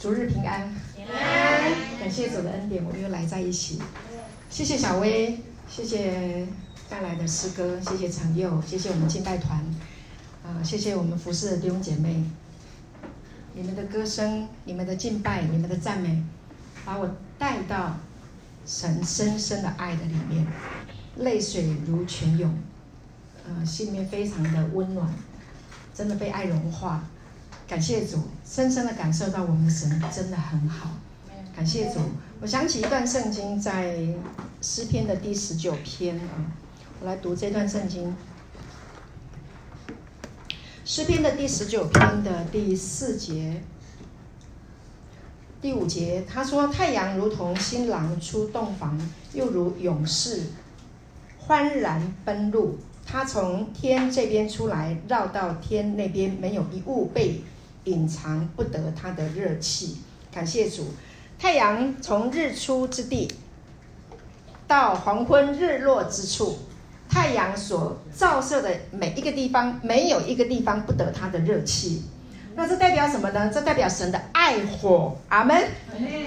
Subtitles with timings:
[0.00, 0.66] 主日平安，
[0.96, 1.70] 平安。
[2.00, 3.78] 感谢主的恩典，我们又来在一起。
[4.48, 5.38] 谢谢小薇，
[5.68, 6.46] 谢谢
[6.88, 9.62] 带来的诗歌，谢谢长佑，谢谢我们敬拜团，
[10.42, 12.24] 啊，谢谢我们服侍的弟兄姐妹。
[13.52, 16.24] 你们的歌声，你们的敬拜，你们的赞美，
[16.82, 17.98] 把我带到
[18.64, 20.46] 神深深的爱的里面，
[21.18, 22.50] 泪水如泉涌，
[23.46, 25.06] 呃，心里面非常的温暖，
[25.94, 27.04] 真的被爱融化。
[27.70, 30.90] 感谢主，深深的感受到我们的神真的很好。
[31.54, 32.00] 感谢主，
[32.40, 33.96] 我想起一段圣经，在
[34.60, 36.50] 诗篇的第十九篇啊，
[37.00, 38.12] 我来读这段圣经。
[40.84, 43.62] 诗篇的第十九篇的第四节、
[45.62, 49.00] 第五节，他说：“太阳如同新郎出洞房，
[49.32, 50.42] 又如勇士
[51.38, 52.78] 欢然奔入。
[53.06, 57.44] 他从天这边出来，绕到天那边，没有一物被。”
[57.84, 59.98] 隐藏不得他的热气，
[60.32, 60.88] 感谢主。
[61.38, 63.32] 太阳从日出之地
[64.66, 66.58] 到黄昏日落之处，
[67.08, 72.04] 太阳所照射的每一个地方，没有一个地方不得他的热气。
[72.56, 73.50] 那这代表什么呢？
[73.52, 75.16] 这代表神的爱火。
[75.28, 75.56] 阿门。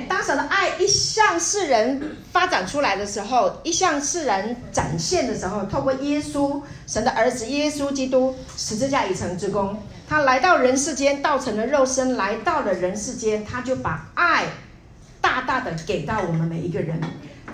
[0.10, 2.02] 当神的爱一向世人
[2.32, 9.78] 发展出来的时候，一向世人展现的时候，透过耶稣，神的儿子耶稣基督十字架已成之功。
[10.08, 14.46] 他来到人世间，道成了肉身，来到了人世间，他就把爱
[15.22, 17.00] 大大的给到我们每一个人。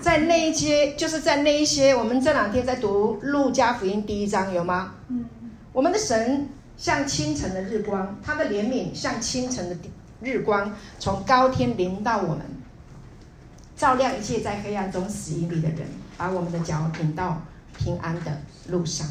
[0.00, 4.94] 在那一些，就是在那一些，我们这两天在读路加福音第一章，有吗？
[5.08, 5.24] 嗯。
[5.72, 9.76] 我们的神像清晨的日光，他的怜悯像清晨的
[10.20, 12.40] 日光，从高天临到我们，
[13.76, 15.80] 照亮一切在黑暗中死荫里的人，
[16.16, 17.40] 把我们的脚引到
[17.78, 19.06] 平安的路上。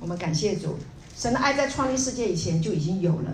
[0.00, 0.78] 我们感谢主。
[1.20, 3.30] 神的爱在创立世界以前就已经有了，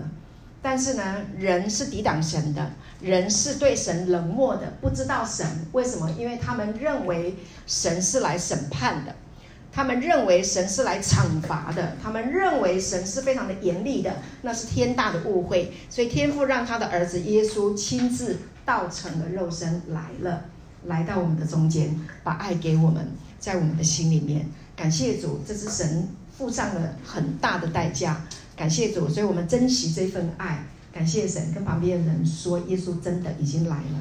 [0.61, 6.11] 但是呢，人是抵挡神的，人是对神冷漠的，不知道神为什么？
[6.19, 9.15] 因为他们认为神是来审判的，
[9.71, 15.71] 他们认为神是来惩罚的，他们认为神是非常的严厉的，那是天大的误会。
[15.89, 20.43] 所以天父让他的儿子耶稣亲自道成了肉身来了，
[20.87, 24.45] 来到我们的中间，把爱给我们，在我们的心里面。
[24.75, 26.09] 感谢主，这是神。
[26.37, 28.21] 付上了很大的代价，
[28.55, 30.63] 感谢主，所以我们珍惜这份爱。
[30.93, 33.99] 感谢神，跟旁边的人说，耶稣真的已经来了。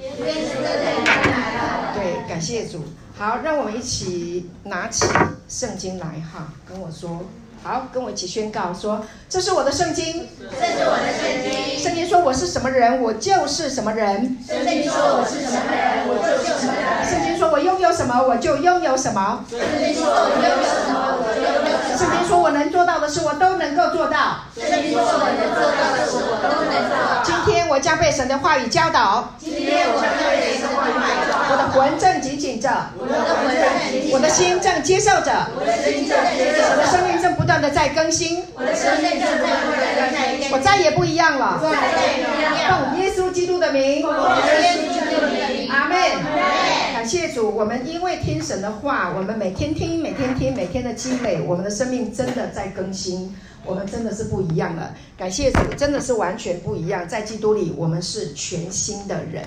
[0.00, 1.94] 耶稣真的已经来了。
[1.94, 2.80] 对，感谢主。
[3.16, 5.06] 好，让我们一起拿起
[5.48, 7.24] 圣经来哈，跟我说，
[7.62, 11.78] 好，跟我一起宣告说，这是我的圣经，这是我的圣经。
[11.78, 14.36] 圣经说我是什么人，我就是什么人。
[14.44, 17.08] 圣经说我是什么人，我就是什么人。
[17.08, 19.44] 圣经说我拥有什么，我就拥有什么。
[19.48, 21.72] 圣经说我拥有什么，我就拥有。
[21.92, 29.32] 圣经说：“我能做到的事，我都能够做到。”圣经说：“我能做到的事，我都能做到。”今天我将被神的话语教导。
[29.38, 31.38] 今天我将被神的话语教导。
[31.52, 32.68] 我的魂正紧紧着。
[32.98, 33.62] 我的魂正
[33.92, 34.16] 紧紧着。
[34.16, 35.46] 我的心正接受着。
[35.54, 36.70] 我的心正接受着。
[36.72, 38.42] 我的生命正不断的在更新。
[38.54, 40.50] 我的生命正不断的在更新。
[40.50, 41.60] 我再也不一样了。
[41.60, 41.68] 再
[42.16, 42.52] 也不一样。
[42.90, 44.02] 奉耶稣基督的名。
[44.02, 45.70] 奉耶稣基督的名。
[45.70, 46.61] 阿门。
[47.02, 54.94] 感谢主，我们因为听神的话，我们每天听，每天听，每天的积累，我们的生命真的在更新，我们真的是不一样了。
[55.18, 59.42] 感谢主，真的是完全不一样，在基督里，我们是全新的人。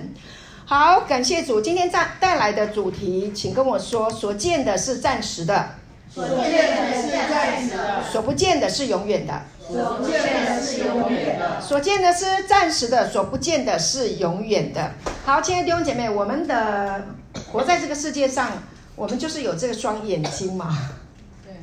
[0.65, 5.65] 好，感谢主，今天带带来的主题，请跟我说，所见的是暂时的，
[6.13, 6.35] 所见
[6.75, 14.91] 的是暂时的，所不见的是永远的，所不见的是永远的，所见的是暂时的，所不见的是永远的。
[15.23, 17.01] 好，亲爱的弟兄姐妹，我们的。
[17.51, 18.51] 活在这个世界上，
[18.95, 20.77] 我们就是有这个双眼睛嘛。
[21.43, 21.53] 对，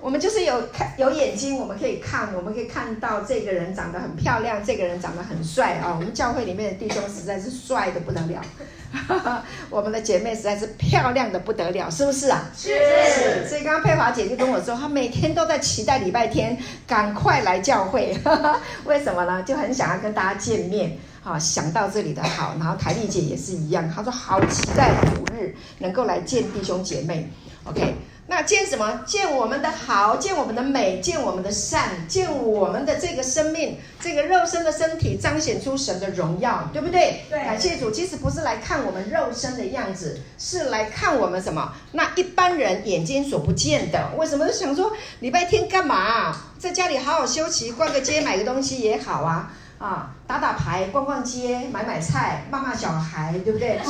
[0.00, 5.94] 我们就是有看有眼睛，我们可以看，我们可以看到这个人长得很漂亮，这个人长得很帅啊。
[5.98, 12.50] 我们教会里面的弟兄实在是帅的不得了， 我们的姐妹实在是漂亮的不得了，是不是啊？
[12.56, 12.68] 是。
[12.68, 13.48] 是。
[13.48, 18.16] 所以刚刚佩华姐就跟我说，她每天都在期待礼拜天赶快来教会，
[18.84, 19.42] 为什么呢？
[19.42, 20.96] 就很想要跟大家见面。
[21.28, 27.30] 啊，想到这里的好，然后台丽姐也是一样，她说好期待主日能够来见弟兄姐妹。
[27.64, 27.96] OK，
[28.28, 29.02] 那见什么？
[29.04, 37.24] 见我们的好，见我们的美，见我们的善，见我们的这个生命，这个肉身的身体彰显出神的荣耀，对不对？
[37.28, 37.38] 对。
[37.44, 41.74] 感谢主，其实不是来看我们肉身的样子，是来看我们什么？
[41.92, 44.12] 那一般人眼睛所不见的。
[44.16, 46.34] 为什么想说礼拜天干嘛？
[46.58, 49.52] 在家里好好休息，逛个街，买个东西也好啊。
[49.78, 53.80] 啊，打打牌，逛逛街，买买菜，骂骂小孩，对不对？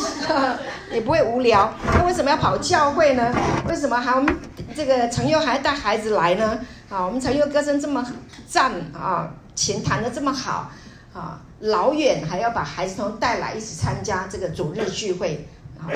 [0.93, 1.73] 也不会无聊。
[1.95, 3.35] 那为什么要跑教会呢？
[3.67, 4.39] 为什么还我们
[4.77, 6.61] 这个陈佑还带孩子来呢？
[6.91, 8.05] 啊，我们陈佑歌声这么
[8.47, 10.71] 赞啊，琴弹得这么好
[11.15, 15.49] 啊，老远还要把孩子都带来一起参加这个主日聚会
[15.79, 15.89] 啊？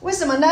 [0.00, 0.48] 为什么呢？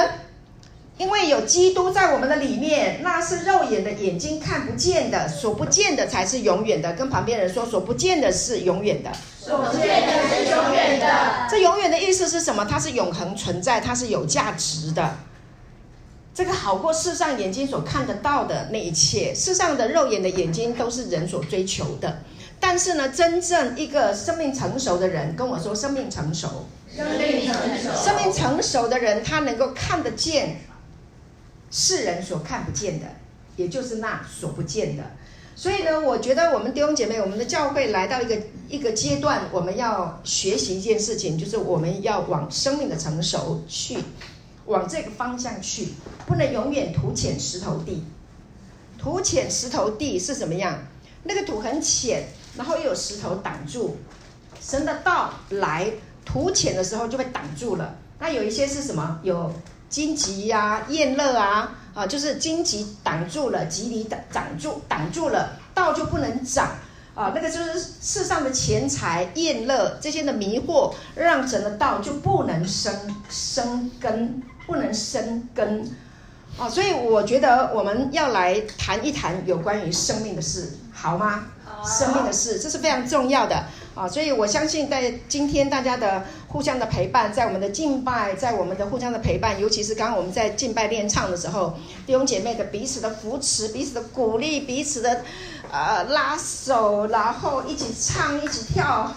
[1.01, 6.93] 因为有基督在我们的里面，那是肉眼的眼睛看不见的，所不见的才是永远的。
[6.93, 11.49] 跟旁边人说，所不见的是永远的，所不见的是永远的。
[11.49, 12.67] 这永远的意思是什么？
[12.67, 15.17] 它是永恒存在，它是有价值的。
[16.35, 22.19] 这个好过世上眼睛所看得到的那一切，世上的肉眼的眼睛都是人所追求的。
[22.61, 30.61] 但是呢，真正一个生命成熟的人跟我说，生命成熟，生命成熟，生命成熟的人，他能够看得见
[31.71, 33.07] 世人所看不见的，
[33.57, 35.05] 也就是那所不见的。
[35.55, 38.39] 所以呢，我觉得我们弟兄姐妹，我们的教会来到一个
[38.69, 43.99] 一个阶段，我们要学习一件事情，就是我们要往生命的成熟去，
[44.67, 45.89] 往这个方向去，
[46.27, 48.05] 不能永远土浅石头地。
[48.99, 50.79] 土浅石头地是什么样？
[51.25, 52.29] 那个土很浅。
[52.57, 53.97] 然后又有石头挡住，
[54.61, 55.89] 神的道来
[56.25, 57.95] 土浅的时候就被挡住了。
[58.19, 59.21] 那有一些是什么？
[59.23, 59.53] 有
[59.91, 66.69] 荆棘呀、宴乐啊，啊，就是荆棘挡住了，棘藜挡挡住挡住了，道就不能长
[67.15, 67.33] 啊。
[67.35, 72.95] 那个就是世上的钱财、厌乐这些的迷惑，让整个道就不能生
[73.29, 75.85] 生根，不能生根
[76.57, 76.69] 啊。
[76.69, 81.47] 所以我觉得我们要来谈一谈有关于生命的事，好吗？
[81.83, 83.65] 生命的事，这是非常重要的
[83.95, 84.09] 啊！
[84.09, 91.75] 所以我相信，在今天大家的互相的陪伴，在我们的敬拜，在我们的互相的陪伴，尤其是刚刚我们在敬拜练唱的时候，
[92.07, 95.23] 弟兄姐妹的彼此的扶持、彼此的鼓励、彼此的
[95.71, 99.13] 呃拉手，然后一起唱、一起跳，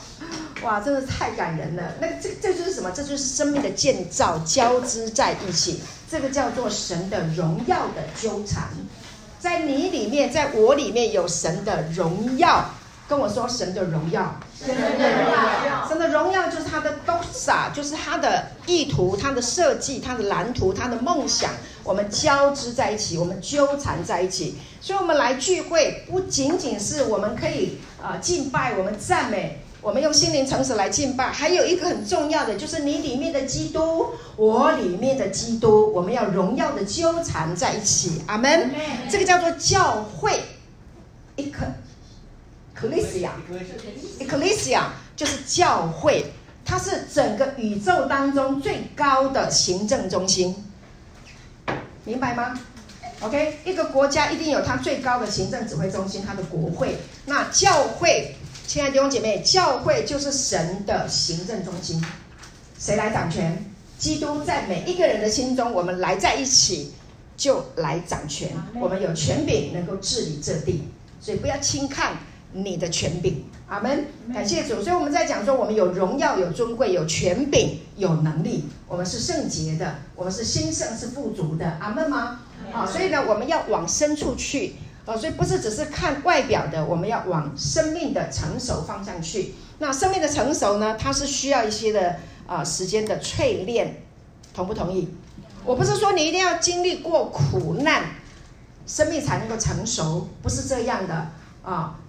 [0.63, 1.83] 哇，真的太感人了！
[2.01, 2.91] 那这这就是什么？
[2.91, 8.69] 这就是生命的建造交织在一起，这个叫做神的荣耀的纠缠。
[9.39, 12.65] 在你里面，在我里面有神的荣耀，
[13.13, 15.31] 跟我说神的荣耀，神的荣
[15.67, 21.51] 耀，神的荣耀就是他的 doxa，就是他的意图、他的设计、他的蓝图、他的梦想，
[21.83, 24.57] 我们交织在一起，我们纠缠在一起。
[24.81, 29.59] 所以，我们来聚会，不仅仅是我们可以啊、呃、敬拜，我们赞美。
[29.83, 34.07] 我们用心灵诚实来敬拜，还有一个很重要的，就是你里面的基督，
[34.37, 38.23] 我里面的基督，我们要荣耀的纠缠在一起。
[38.25, 38.71] 阿门。
[39.07, 40.41] 这个叫做教会
[42.89, 44.83] ，ecclesia，ecclesia
[45.15, 46.25] 就是教会，
[46.65, 50.55] 它是整个宇宙当中最高的行政中心，
[52.05, 52.59] 明白吗
[53.21, 56.97] ？OK，一个国家一定有它最高的行政指挥中心，它的国会。
[57.25, 58.35] 那教会。
[58.65, 62.01] 亲爱的弟兄姐妹，教会就是神的行政中心，
[62.79, 63.61] 谁来掌权？
[63.99, 66.93] 基督在每一个人的心中，我们来在一起
[67.35, 68.49] 就来掌权。
[68.79, 70.87] 我们有权柄能够治理这地，
[71.19, 72.17] 所以不要轻看
[72.53, 73.43] 你的权柄。
[73.67, 74.81] 阿门，感谢主。
[74.81, 81.77] 所以我们在讲说，我们有荣耀、有尊贵、有权柄、有能力，我们是圣洁的，我们是兴盛、是富足的。
[81.79, 82.41] 阿门吗？
[82.71, 84.75] 好，所以呢，我们要往深处去。
[85.05, 89.53] 哦，所以不是只是看外表的，我们要往生命的成熟方向去。
[89.79, 92.11] 那生命的成熟呢，它是需要一些的
[92.47, 94.01] 啊、呃、时间的淬炼，
[94.53, 95.09] 同不同意？
[95.65, 98.03] 我不是说你一定要经历过苦难，
[98.85, 101.31] 生命才能够成熟，不是这样的
[101.63, 101.99] 啊。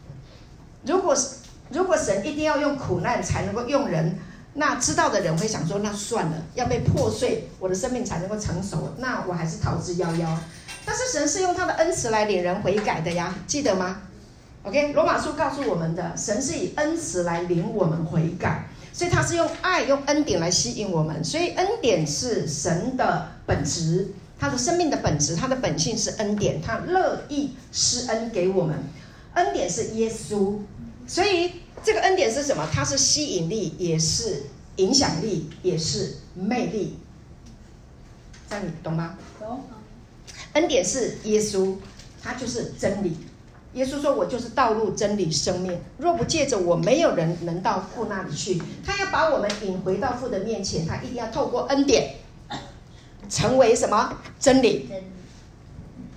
[0.87, 1.37] 如果是
[1.71, 4.19] 如果神一定要用苦难才能够用人，
[4.55, 10.37] 那知道的人会想说，那算了，要被破碎，我的生命才能够成熟，那我还是逃之夭夭。
[10.85, 14.03] 但是神是用他的恩慈来领人悔改的呀，记得吗
[14.63, 21.25] ？OK，罗马书告诉我们的，神是以恩慈来领我们悔改，所以他是用爱、用恩典来吸引我们。
[21.25, 28.77] 所以恩典是神的本质，他的生命的本质，他的本性是恩典，他乐意施恩给我们。
[29.35, 30.59] 恩典是耶稣，
[31.07, 32.69] 所以这个恩典是什么？
[32.73, 34.45] 它是吸引力，也是
[34.77, 36.99] 影响力，也是魅力。
[38.49, 39.19] 这样你懂吗？
[39.39, 39.65] 懂。
[40.55, 41.77] 恩典是耶稣，
[42.23, 43.17] 他就是真理。
[43.75, 45.77] 耶稣说：“我就是道路、真理、生命。
[45.99, 52.15] 若不借着我，没有人能到父那里去。”他要把我们引回到父的面前，他一定要透过恩典，
[53.29, 54.89] 成为什么真理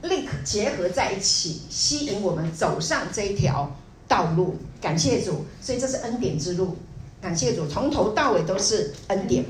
[0.03, 3.75] ？link 结合在一起，吸引我们走上这一条
[4.07, 4.57] 道路。
[4.81, 6.77] 感谢主，所以这是恩典之路。
[7.21, 9.43] 感谢主，从头到尾都是恩典。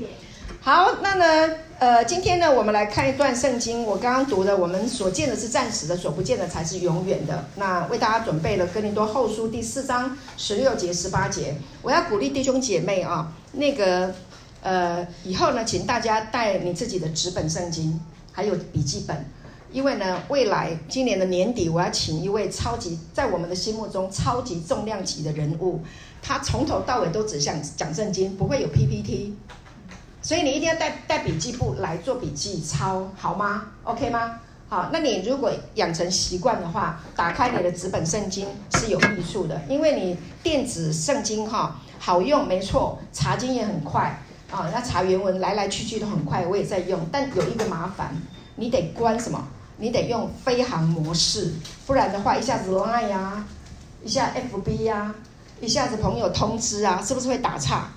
[0.60, 1.54] 好，那呢？
[1.78, 3.84] 呃，今天呢，我们来看一段圣经。
[3.84, 7.44] 我刚刚读的，我们所见的是暂时的，所不见的才是永远的。
[7.54, 11.54] 那为大家准备了哥林多后书第四章十六节、十八节。
[11.82, 14.12] 我要鼓励弟兄姐妹啊，那个
[14.60, 18.00] 呃，以后呢，请大家带你自己的纸本圣经，
[18.32, 19.24] 还有笔记本，
[19.70, 25.80] 因为呢，未来今年的年底，我要请一位超级在我们的心目中超级重量级的人物
[26.22, 29.36] 他从头到尾都只想讲圣经，不会有 PPT，
[30.22, 34.40] 所以你一定要带带笔记簿来做笔记抄，好吗？OK 吗？
[34.70, 44.20] 好，那你如果养成习惯的话，打开你的纸本圣经是有益处的，因为你电子圣经哈好用没错，查经也很快
[44.50, 48.14] 啊，那查原文来来去去都很快，我也在用，但有一个麻烦，
[48.56, 49.46] 你得关什么？
[49.78, 51.52] 你得用飞航模式，
[51.86, 53.46] 不然的话一下子 Line 呀，
[54.04, 55.14] 一下 FB 呀，
[55.60, 57.88] 一下子朋友通知啊，是不是会打岔？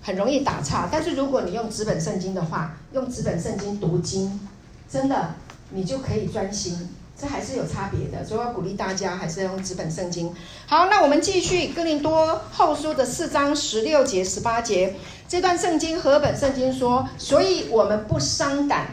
[0.00, 0.88] 很容易打岔。
[0.90, 4.48] 但是如果你用纸本圣经的话，用纸本圣经读经，
[4.88, 5.34] 真的。
[5.74, 10.30] 你就可以专心，这还是有差别的，所以我要鼓励大家还是要用纸本圣经。
[10.66, 14.94] 好，那我们继续哥林多后书的四章十六节、十八节
[15.26, 18.88] 这段圣经，和本圣经说，所以我们不伤胆，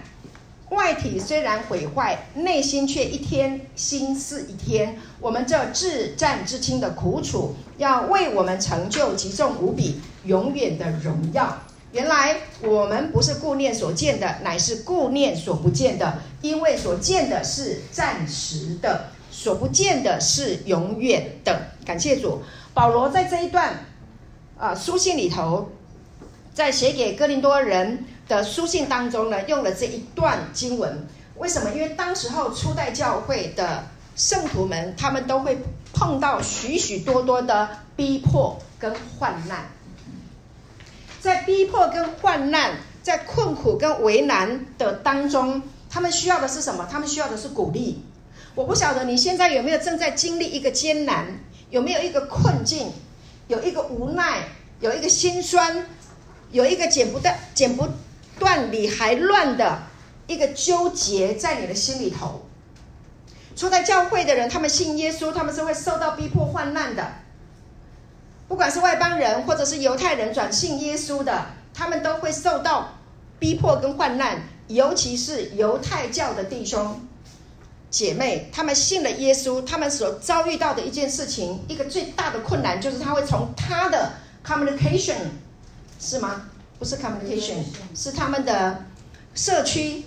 [0.70, 4.98] 外体虽然毁坏，内心却一天新似一天。
[5.20, 11.58] 我们这至战至轻的苦楚，要为我们成就极重无比、永远的荣耀。
[11.92, 21.72] 原来我们不是顾念所见的，乃是顾念所不见的，因为所见的是暂时的，所不见的是永远的。
[21.84, 22.44] 感谢主，
[22.76, 23.86] 保罗在这一段
[24.60, 25.72] 啊、书信里头，
[26.54, 31.06] 在写给哥林多人的书信当中呢，用了这一段经文。
[31.36, 31.72] 为什么？
[31.72, 35.58] 因为当时候初代教会的圣徒们，他们都会
[35.94, 39.66] 碰到许许多多的逼迫跟患难。
[41.20, 46.88] 在逼迫跟患难，在困苦跟为难的当中，他们需要的是什么？
[46.90, 48.04] 他们需要的是鼓励。
[48.54, 51.26] 我不晓得你现在有没有正在经历一个艰难，
[51.70, 52.92] 有没有一个困境，
[53.48, 54.44] 有一个无奈，
[54.82, 55.86] 有一个心酸，
[56.52, 57.88] 有一个剪不断、剪不
[58.40, 59.84] 断理还乱的
[60.28, 62.48] 一个纠结在你的心里头。
[63.56, 67.06] 初代教会的人，他们信耶稣，他们是会受到逼迫患难的。
[68.48, 72.94] 不管是外邦人或者是犹太人转信耶稣的，他们都会受到
[73.38, 77.02] 逼迫跟患难，尤其是犹太教的弟兄
[77.92, 85.18] 姐妹，他们信了耶稣，他们所遭遇到的一件事情，一个最大的困难就是他会从他的 communication
[86.00, 86.50] 是吗？
[86.80, 87.58] 不是 communication，
[87.94, 88.86] 是他们的
[89.36, 90.06] 社区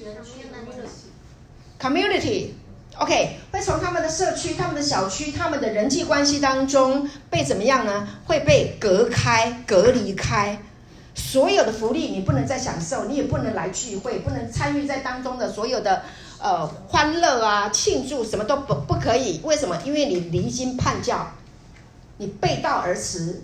[1.79, 2.52] community。
[2.99, 8.07] OK，会从他们的社区、他们的小区、他们的人际关系当中被怎么样呢？
[8.26, 10.59] 会被隔开、隔离开，
[11.14, 16.02] 所有的福利你不能再享受，你也不能来聚会，不能参与在当中的所有的
[16.38, 19.41] 呃欢乐啊、庆祝，什么都不不可以。
[19.43, 19.81] 为什么？
[19.85, 21.33] 因为你离经叛教，
[22.19, 23.43] 你背道而驰，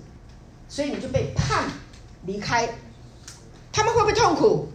[0.69, 1.71] 所以你就被判
[2.27, 2.69] 离开。
[3.73, 4.69] 他们会不会痛苦？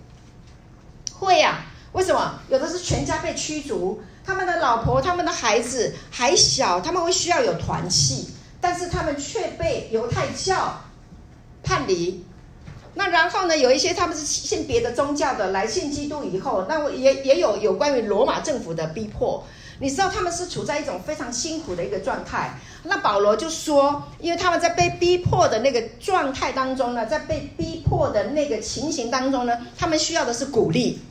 [1.19, 1.71] 会呀、啊。
[1.93, 2.39] 为什么？
[2.49, 4.01] 有的是全家被驱逐。
[4.25, 10.81] 他们的老婆、他们的孩子还小，他们会需要有团契，但是他们却被犹太教
[11.61, 12.25] 叛离。
[12.95, 13.57] 那然后呢？
[13.57, 19.43] 有一些他们是信别的宗教的，来信基督以后，那我也也有有关于罗马政府的逼迫。
[19.79, 22.59] 你知道他们是处在一种非常辛苦的一个状态。
[22.83, 31.01] 那保罗就说，因为他们在被逼迫的那个状态当中呢，在被逼迫的那个情形当中呢，他们需要的是鼓励。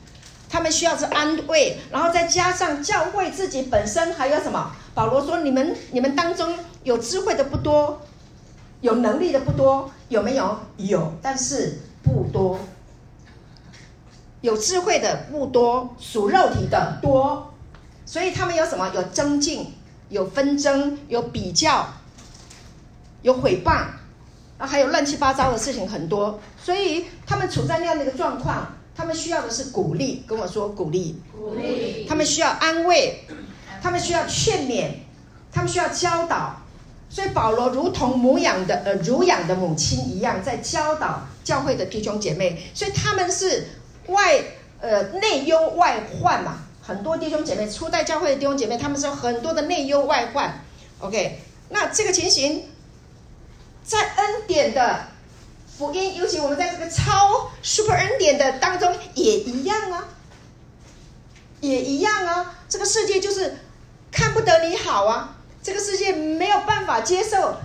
[0.49, 4.71] 他们需要是安慰，然后再加上教会自己本身还有什么？
[4.93, 7.99] 保罗说：“你们你们当中有智慧的不多，
[8.81, 10.59] 有能力的不多，有没有？
[10.77, 12.59] 有，但是不多。
[14.41, 17.51] 有智慧的不多，属肉体的多。
[18.05, 18.91] 所以他们有什么？
[18.93, 19.73] 有增进，
[20.13, 21.87] 有纷争，有比较，
[23.21, 23.87] 有诽谤，
[24.57, 26.39] 啊，还有乱七八糟的事情很多。
[26.57, 31.19] 所以他们处在那样的一个状况。”他们需要的是鼓励，跟我说鼓励。
[31.35, 32.05] 鼓励。
[32.07, 33.25] 他们需要安慰，
[33.81, 34.91] 他们需要劝勉，
[35.51, 36.57] 他们需要教导。
[37.09, 42.61] 所以保罗如同母养的呃乳养的母亲一样，在教导教会的弟兄姐妹。
[42.75, 43.65] 所以他们是
[44.09, 44.39] 外
[44.79, 50.61] 呃内忧外患嘛，很多弟兄姐妹初代教会的弟兄姐妹，他们是很多的内忧外患。
[50.99, 52.69] OK，那这个情形
[53.83, 55.07] 在恩典的。
[55.75, 60.07] 福音，尤其我们在这个超 super 恩典的当中也一样啊，
[61.61, 62.53] 也一样啊。
[62.69, 63.57] 这个世界就是
[64.11, 67.57] 看不得你好啊，这个世界没有办法接受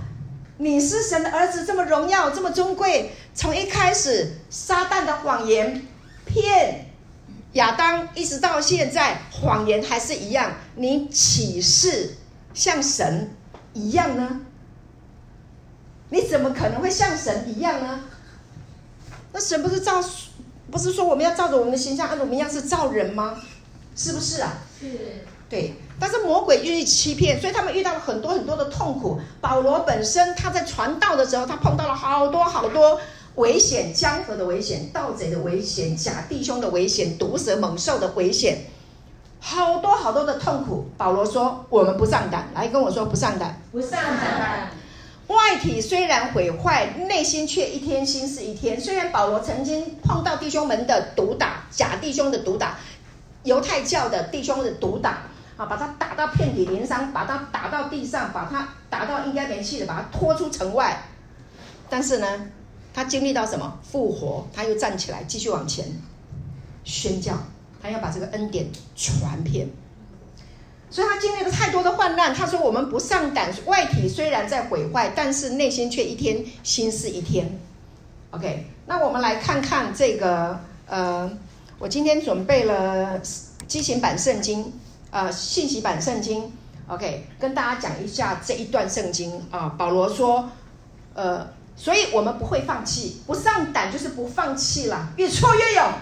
[0.57, 3.13] 你是神的儿子这么荣耀、这么尊贵。
[3.35, 5.87] 从一开始撒旦的谎言
[6.25, 6.88] 骗
[7.53, 10.53] 亚当，一直到现在，谎言还是一样。
[10.77, 12.17] 你岂是
[12.53, 13.31] 像神
[13.73, 14.41] 一样呢？
[16.11, 18.01] 你怎么可能会像神一样呢？
[19.33, 20.03] 那神不是照，
[20.71, 23.37] 不是说我们要照着我们的形象，按照我们一样是造人吗？
[23.97, 24.53] 是不是啊？
[24.81, 24.87] 是。
[25.49, 29.19] 对，但是魔鬼愿意欺骗，所以他们遇到了很多很多的痛苦。
[29.41, 33.01] 保罗本身他在传道的时候，他碰到了好多好多
[33.39, 38.59] 危险，江河的危险，盗贼的危险，假弟兄的危险，毒蛇猛兽的危险，
[39.41, 40.91] 好多好多的痛苦。
[40.97, 44.71] 保罗说：“我们不上胆，来跟我说不上胆，不上胆。
[45.29, 48.81] 外体虽然毁坏，内心却一天新是一天。
[48.81, 52.77] 虽然保罗曾经碰到弟兄们的毒打，假弟兄的毒打，
[53.45, 55.23] 犹太教的弟兄的毒打。”
[55.57, 55.67] 啊！
[55.67, 61.03] 把他打到遍体鳞伤，把他打到地上，把他打到应该没气的，把他拖出城外。
[61.91, 62.27] 但是呢，
[62.99, 63.79] 他经历到什么？
[63.89, 65.85] 复活，他又站起来，继续往前
[66.83, 67.39] 宣教，
[67.81, 69.69] 他要把这个恩典传遍。
[70.91, 72.35] 所以他经历了太多的患难。
[72.35, 77.61] 他说：“我们不上胆，外体虽然在毁坏，但是内心却一天心思一天。”
[78.33, 80.59] OK，那我们来看看这个。
[80.87, 81.31] 呃，
[81.79, 83.21] 我今天准备了
[83.69, 84.73] 激情版圣经。
[85.11, 86.53] 呃，信息版圣经
[86.87, 89.75] ，OK，跟大家讲一下这一段圣经啊。
[89.79, 90.51] 保罗说，
[91.15, 91.47] 呃，
[91.79, 95.93] 所以我们不会放弃，不上胆就是不放弃了，越挫越勇。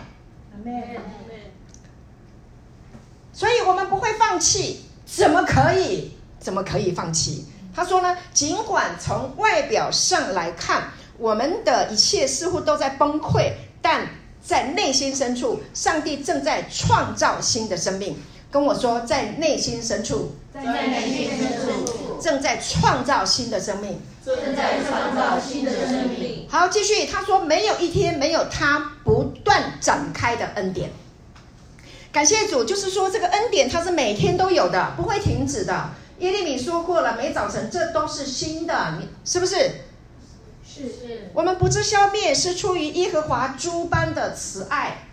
[3.33, 6.17] 所以我们不会放弃，怎么可以？
[6.41, 7.45] 怎么可以放弃？
[7.75, 10.85] 他说呢，尽管从外表上来看，
[11.19, 13.53] 我们的一切似乎都在崩溃，
[13.83, 14.09] 但
[14.43, 18.17] 在内心深处，上帝正在创造新的生命。
[18.51, 26.47] 跟我说，在内心深处，在内心深处，正在创造新的生命，正在创造新的生命。
[26.49, 30.91] 好，继续，他说，没有一天没有他不断展开的恩典。
[32.13, 35.91] 感谢主，就是说这个恩典它是每天都有的，不会停止的。
[36.21, 39.55] 耶利米说过了，每早晨这都是新的，你是不是？
[40.65, 41.31] 是是。
[41.35, 45.06] 我们不致消灭，是出于耶和华诸般的慈爱。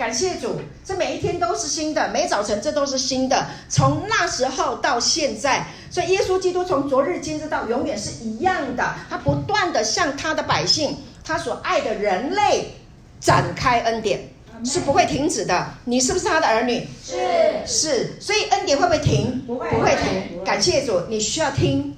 [0.00, 3.48] 感谢主，这每一天都是新的，每早晨这都是新的。
[3.68, 12.76] 从那时候到现在，所以耶稣基督从昨日今日到永远是一样的，他不断的向他的百姓，他所爱的人类
[13.20, 14.26] 展开恩典，
[14.64, 15.66] 是不会停止的。
[15.84, 16.88] 你是不是他的儿女？
[17.04, 17.18] 是
[17.66, 19.44] 是，所以恩典会不会停？
[19.46, 20.42] 不会，不会停。
[20.42, 21.94] 感谢主，你需要听，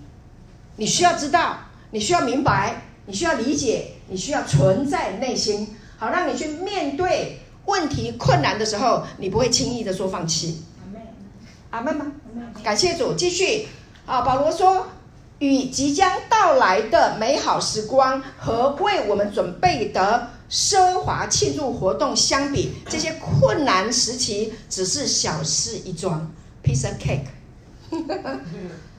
[0.74, 1.57] 你需要知道，
[1.92, 7.38] 你需要明白，你需要理解，你需要存在内心，好让你去面对。
[7.66, 10.62] 问题困难的时候，你不会轻易的说放弃。
[11.70, 12.07] 阿门吗？
[12.62, 13.66] 感谢主，继续
[14.05, 14.20] 啊！
[14.20, 14.88] 保罗说，
[15.38, 26.31] 与即将到来的美好时光和为我们准备的奢华庆祝活动相比，这些困难时期只是小事一桩
[26.62, 27.25] ，piece of cake。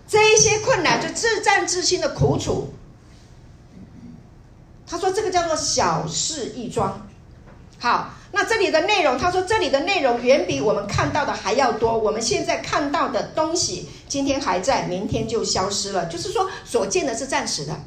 [0.07, 2.73] 这一些困难就自战自亲的苦楚，
[4.87, 7.05] 他说这个叫做小事一桩。
[7.77, 8.09] 好。
[8.35, 11.95] 那这里的内容，他说这里的内容远比我们看到的还要多。
[11.95, 16.07] 我们现在看到的东西，今天还在，明天就消失了。
[16.07, 17.79] 就是说，所见的是暂时的。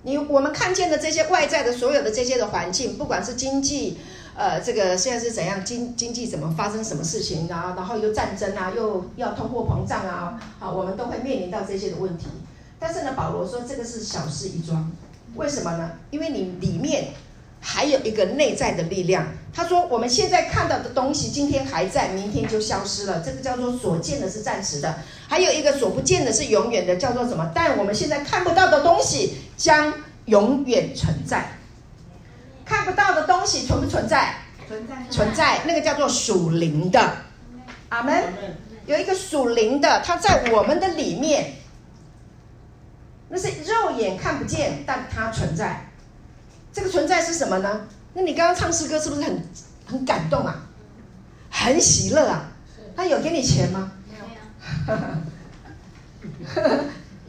[0.00, 3.98] 你我们看见的这些外在的所有的这些的环境，不管是经济，
[4.34, 12.28] 呃，这个现在是怎样，经经济怎么发生什么事情啊，然后又战争啊，又要通货膨胀啊，好，我们都会面临到这些的问题。
[12.78, 14.90] 但是呢，保罗说这个是小事一桩，
[15.34, 15.90] 为什么呢？
[16.10, 17.08] 因为你里面。
[17.66, 23.22] 还有一个内在的力量，他说：“我们现在看到的东西，今天还在，明天就消失了。
[23.24, 24.96] 这个叫做所见的是暂时的，
[25.26, 27.50] 还有一个所不见的是永远的，叫做什么？
[27.54, 29.94] 但我们现在看不到的东西将
[30.26, 31.52] 永远存在。
[32.66, 34.34] 看不到的东西存不存在？
[34.68, 35.60] 存在，存在。
[35.64, 37.16] 那个叫做属灵的。
[37.88, 38.24] 阿门。
[38.84, 41.54] 有一个属灵的，它在我们的里面，
[43.30, 45.83] 那是肉眼看不见，但它存在。”
[46.74, 47.86] 这个存在是什么呢？
[48.14, 49.42] 那你刚刚唱诗歌是不是很
[49.86, 50.66] 很感动啊？
[51.48, 52.50] 很喜乐啊？
[52.96, 53.92] 他有给你钱吗？
[54.08, 54.16] 没
[54.96, 54.96] 有。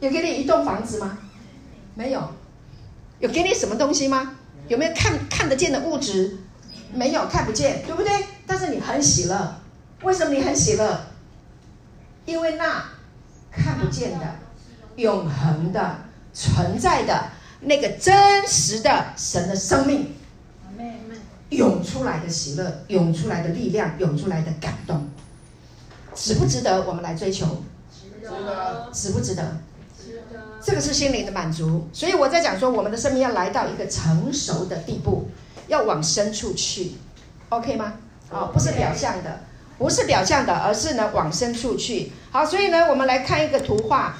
[0.00, 1.16] 有给你一栋房子吗？
[1.94, 2.28] 没有。
[3.20, 4.36] 有给你什么东西吗？
[4.68, 6.38] 有没有看看得见的物质？
[6.92, 8.12] 没有，看不见，对不对？
[8.46, 9.60] 但是你很喜乐。
[10.02, 11.00] 为什么你很喜乐？
[12.24, 12.84] 因为那
[13.50, 14.26] 看不见的、
[14.96, 15.98] 永恒的、
[16.34, 17.30] 存在的。
[17.60, 20.14] 那个真实的神的生命，
[21.50, 25.08] 涌出来的喜乐，涌出来的力量，涌出来的感动，
[26.14, 27.62] 值不值得我们来追求？
[27.90, 28.90] 值得。
[28.92, 29.58] 值不值得？
[29.96, 30.40] 值得。
[30.60, 31.88] 这个是心灵的满足。
[31.92, 35.28] 所以我在讲说，我们的生命要来到一个成熟的地步，
[35.68, 36.92] 要往深处去
[37.48, 37.94] ，OK 吗？
[38.28, 39.40] 好，不是表象的，
[39.78, 42.12] 不是表象的，而是呢往深处去。
[42.32, 44.16] 好，所以呢，我们来看一个图画，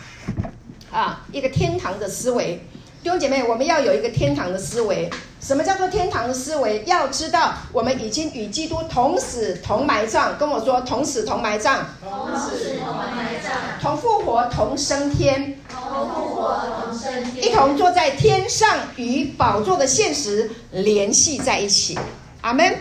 [0.93, 2.65] 啊，一个天堂的思维。
[3.07, 5.09] 弟兄姐妹，我们要有一个天堂的思维。
[5.41, 6.83] 什么叫做天堂的思维？
[6.87, 10.37] 要知道，我们已经与基督同死同埋葬。
[10.37, 21.97] 跟我说，同死同埋葬，同死同埋葬，同复活同升天，同复活同升天，一同坐在天上，与宝座的现实联系在一起。
[22.41, 22.77] 阿门。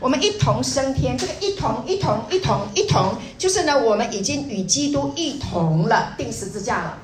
[0.00, 6.98] 我们一同升天，这个一同一同一同一同，就是呢，我们已经与基督一同了，定十字架了，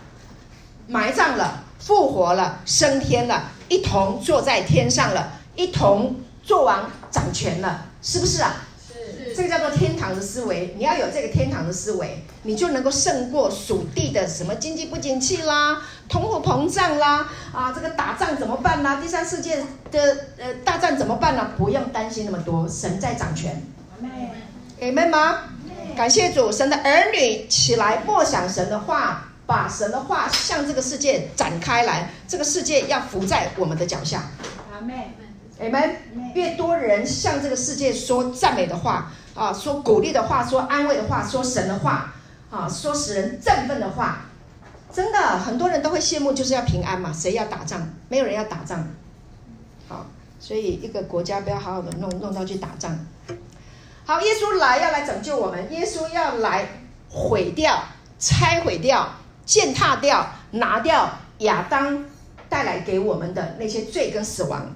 [0.87, 8.64] 埋葬了，复活了，升天了，一同坐在天上了，一同做王掌权了，是不是啊？
[8.88, 9.33] 是。
[9.37, 15.81] 这个叫做天堂的思维，你要有这个天堂的思维，你就能够胜过属地的什么经济不景气啦。
[16.09, 18.99] 通货膨胀啦，啊，这个打仗怎么办呢？
[19.01, 21.53] 第三世界的呃大战怎么办呢？
[21.57, 23.62] 不用担心那么多，神在掌权。
[24.81, 25.38] 阿门吗？
[25.96, 34.25] 感谢主，神的儿女起来默想神的话，把神的话向这个世界展开来，这个世界要伏在我们的脚下。
[34.73, 34.97] 阿门。
[35.61, 35.97] 阿门。
[36.35, 42.13] 越多人向这个世界说赞美的话啊，说鼓励的话，说安慰的话，说神的话
[42.51, 44.23] 啊，说使人振奋的话。
[44.93, 47.13] 真的，很多人都会羡慕，就是要平安嘛。
[47.13, 47.87] 谁要打仗？
[48.09, 48.89] 没有人要打仗。
[49.89, 50.07] 好，
[50.41, 52.99] 所以一个国家不要好好的弄弄到去打仗。
[54.07, 56.67] 好，耶稣来要来拯救我们，耶稣要来
[57.11, 57.83] 毁掉、
[58.19, 59.07] 拆毁掉、
[59.47, 62.05] 践踏掉、拿掉亚当
[62.51, 64.75] 带来给我们的那些罪跟死亡。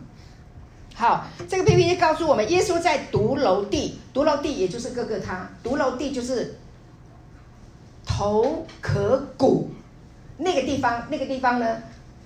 [0.94, 6.58] 好，这个 PPT 告诉我们，耶稣在髑髅地，髑髅地也就是各个他，髑髅地就是
[8.06, 9.70] 头壳骨。
[10.38, 11.82] 那个地方，那个地方呢？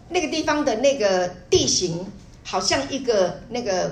[0.09, 2.05] 那个地方的那个地形，
[2.45, 3.89] 好像一个那个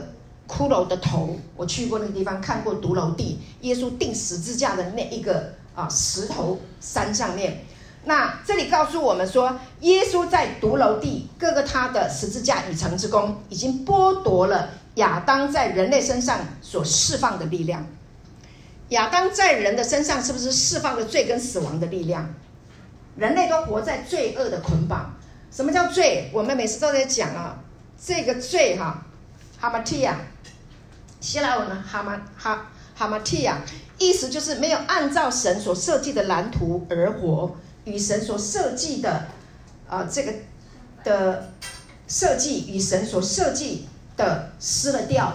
[0.47, 1.39] 骷髅的头。
[1.57, 7.65] 我去过那个地方，看过髑髅地，耶稣钉十字架的那一个啊石头山上面。
[8.05, 17.87] 那这里告诉我们说，耶稣在髑髅地，各个他的十字架已成之功，已经剥夺了亚当在人类身上所释放的力量。
[18.89, 22.29] 亚当在人的身上是不是释放了罪跟死亡的力量？
[23.17, 25.15] 人类都活在罪恶的捆绑。
[25.51, 26.31] 什么叫罪？
[26.33, 27.57] 我们每次都在讲啊，
[28.05, 29.07] 这个罪哈，
[29.61, 30.19] 哈马提亚，
[31.21, 33.61] 希腊文呢，哈马哈哈马提亚，
[33.99, 39.27] 意思就是没有按照神所设计的蓝图而活，与神所设计的
[39.89, 40.33] 啊、呃、这个
[41.05, 41.53] 的
[42.07, 45.33] 设计与神所设计的失了调，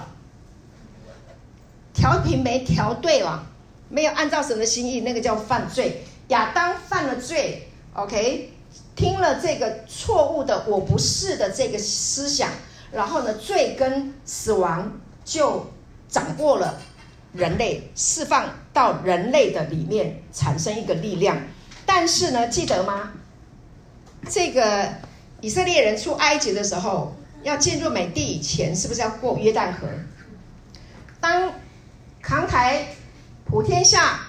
[1.94, 3.48] 调频没调对了，
[3.90, 6.04] 没有按照神的心意，那个叫犯罪。
[6.28, 8.52] 亚当犯了罪，OK，
[8.96, 12.52] 听了这个错误的“我不是”的这个思想，
[12.92, 15.68] 然后呢，罪跟死亡就
[16.10, 16.80] 掌握了
[17.34, 21.42] 人类，释放到人类的里面，产生一个力量。
[21.88, 23.14] 但是呢，记得吗？
[24.30, 24.94] 这个
[25.42, 29.88] 以色列人出埃及的时候，要进入美地以前，是不是要过约旦河？
[31.20, 31.52] 当
[32.22, 32.90] 扛台
[33.46, 34.20] 普天下。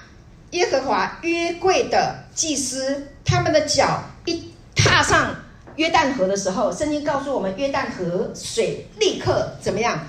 [0.53, 5.37] 耶和华约柜的祭司，他们的脚一踏上
[5.77, 10.07] 约旦河的时候，圣经告诉我们，约旦河水立刻怎么样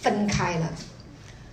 [0.00, 0.70] 分开了。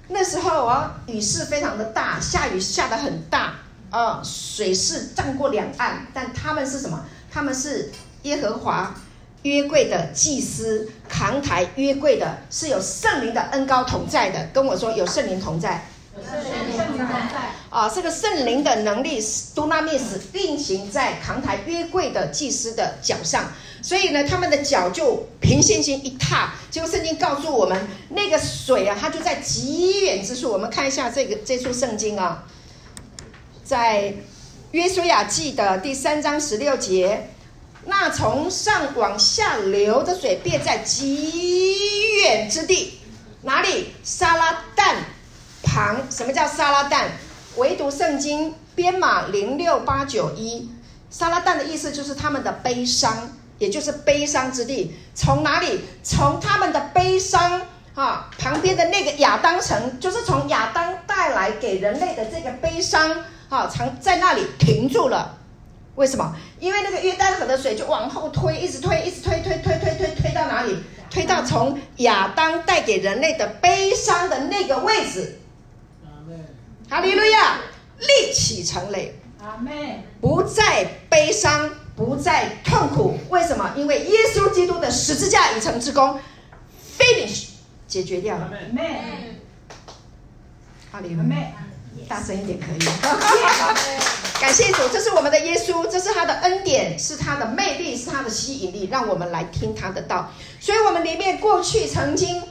[0.10, 3.56] 那时候啊，雨势非常的大，下雨下得很大
[3.90, 6.08] 啊，水势涨过两岸。
[6.14, 7.06] 但他们是什么？
[7.32, 7.92] 他们是
[8.24, 8.96] 耶和华
[9.44, 14.50] 约柜的祭司，扛抬约柜的是有圣灵的恩高同在的。
[14.54, 15.86] 跟我说，有圣灵同在。
[16.16, 17.08] 圣灵
[17.70, 19.24] 啊，这个圣灵的能力
[19.56, 23.46] 都拉密斯运行在扛抬约柜的祭司的脚上，
[23.82, 26.52] 所以呢，他们的脚就凭信心一踏。
[26.70, 30.52] 结果圣经告诉我们，那个水啊，它就在极远之处。
[30.52, 32.44] 我们看一下这个这处圣经啊，
[33.70, 34.12] 在
[34.72, 37.30] 约书亚记的第三章十六节，
[37.86, 43.00] 那从上往下流的水，便在极远之地，
[43.44, 43.94] 哪里？
[44.02, 44.96] 撒拉但。
[45.62, 47.12] 旁，什么叫撒拉但？
[47.58, 50.68] 唯独圣经编码零六八九一，
[51.12, 54.96] 撒拉但的意思就是他们的悲伤，也就是悲伤之地。
[55.14, 55.82] 从哪里？
[56.02, 57.62] 从他们的悲伤
[57.94, 65.38] 啊，旁边的那个亚当城，就是从亚当带来给人类的这个悲伤啊，藏在那里停住了。
[65.96, 66.36] 为什么？
[66.60, 70.78] 因为那个约旦河的水就往后推，一直推，一直推，推，推，推，推，推到哪里？
[71.10, 75.40] 推到从亚当带给人类的悲伤的那个位置。
[76.88, 77.58] 哈利路亚，
[78.00, 79.74] 立起成垒，阿门。
[80.22, 83.18] 不再悲伤，不再痛苦。
[83.30, 83.74] 为什么？
[83.76, 86.20] 因为耶稣基督的十字架已成之功
[86.98, 87.48] ，finish
[87.88, 88.46] 解决掉了。
[88.46, 88.86] 阿门。
[90.92, 91.59] 哈利路亚。
[92.08, 92.80] 大声一点可以。
[94.40, 100.32] 感谢主，这是我们的耶稣，这是他的恩典，是他的魅力，是他的吸引力，让我们来听他的道。
[100.60, 102.42] 所以，我们里面过去曾经，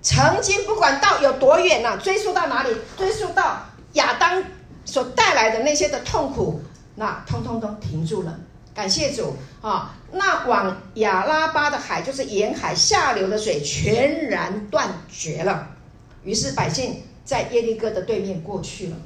[0.00, 2.74] 曾经不管道有多远呢、啊，追溯到哪里？
[2.96, 4.42] 追溯到亚当
[4.86, 6.62] 所带来的那些的痛苦，
[6.94, 8.34] 那通通都停住了。
[8.74, 9.94] 感谢主啊！
[10.12, 15.66] 那往亚拉巴的海，就是沿海下流的水，全然断绝了。
[16.22, 18.96] 于是百姓在耶利哥的对面过去了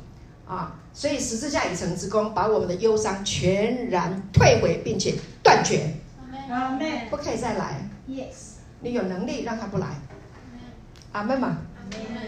[0.46, 0.76] 啊！
[0.94, 5.96] 所以十字架已成之功，把我们的忧伤全然退回，并且断绝。
[6.48, 7.08] 阿门。
[7.10, 7.90] 不可以再来。
[8.08, 8.60] Yes。
[8.78, 9.88] 你有能力让他不来。
[11.10, 11.58] 阿门嘛。
[11.74, 12.22] 阿门。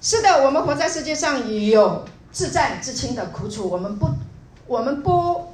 [0.00, 4.08] 是的，我们活在世界上有自战自亲的苦楚，我们不，
[4.66, 5.52] 我们不。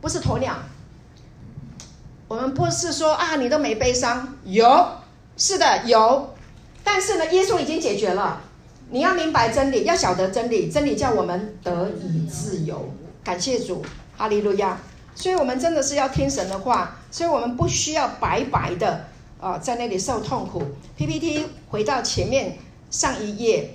[0.00, 0.56] 不是鸵鸟，
[2.26, 4.88] 我们不是说啊，你都没悲伤，有，
[5.36, 6.34] 是的，有，
[6.82, 8.40] 但是呢，耶稣已经解决了。
[8.90, 12.92] 你要明白真理，要晓得真理，真理叫我们得以自由。
[13.22, 13.84] 感谢主，
[14.16, 14.80] 哈利路亚。
[15.14, 19.04] 所以，我们真的是要听神的话，所以我们不需要白白的
[19.40, 20.62] 啊、在那里受痛苦。
[20.96, 22.56] PPT 回到前面
[22.90, 23.74] 上一页。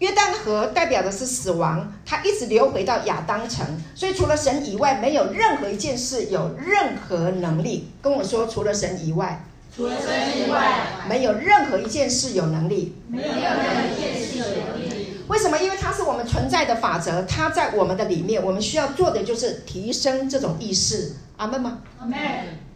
[0.00, 7.88] 约旦河代表的是死亡，它一直流回到亚当城，所以除了神以外，没有任何一件事有任何能力。
[8.02, 12.96] 跟我说，除了神以外，除了神以外，没有任何一件事有能力。
[13.08, 15.18] 没有任何一件事有能力。
[15.28, 15.58] 为什么？
[15.58, 21.12] 因为它是我们存在的法则，它在我们的里面，我们需要做的就是提升这种意识。
[21.36, 21.78] 阿门吗？
[21.98, 22.18] 阿门。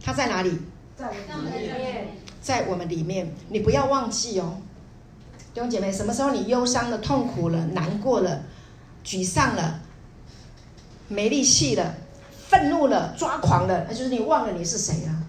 [0.01, 0.59] 它在哪里？
[0.95, 2.07] 在我们里面。
[2.41, 4.57] 在我们里面，你不要忘记哦。
[5.53, 8.43] 弟兄姐妹，什么时候你忧伤了、痛苦了、难过了、
[9.05, 9.79] 沮丧了、
[11.07, 11.95] 没力气了、
[12.47, 15.22] 愤怒了、抓狂了，那就是你忘了你是谁了。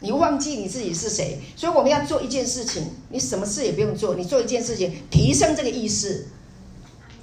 [0.00, 1.40] 你忘记你自己是谁。
[1.56, 6.26] 所以我们要做一件事情，你什么事也不用做，你做一件事情，提升这个意识。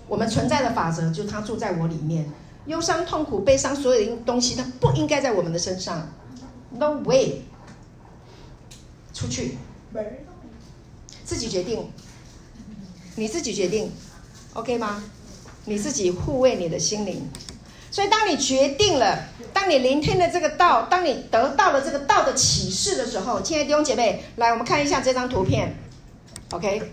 [0.08, 2.30] 我们存在的法则就是他住在我里面。
[2.66, 6.10] 忧伤、痛苦、悲伤，所有的东西，它不应该在我们的身上。
[6.72, 7.42] No way，
[9.14, 9.58] 出去。
[11.26, 11.90] 自己决定，
[13.16, 13.92] 你自己决定
[14.54, 15.04] ，OK 吗？
[15.66, 17.28] 你自己护卫你的心灵。
[17.94, 19.20] 所以，当你决定了，
[19.54, 25.76] 当你聆听了这个道，当你得到了这个道的启示的时候，亲爱的弟兄姐妹，来，我们看一下这张图片
[26.50, 26.92] ，OK？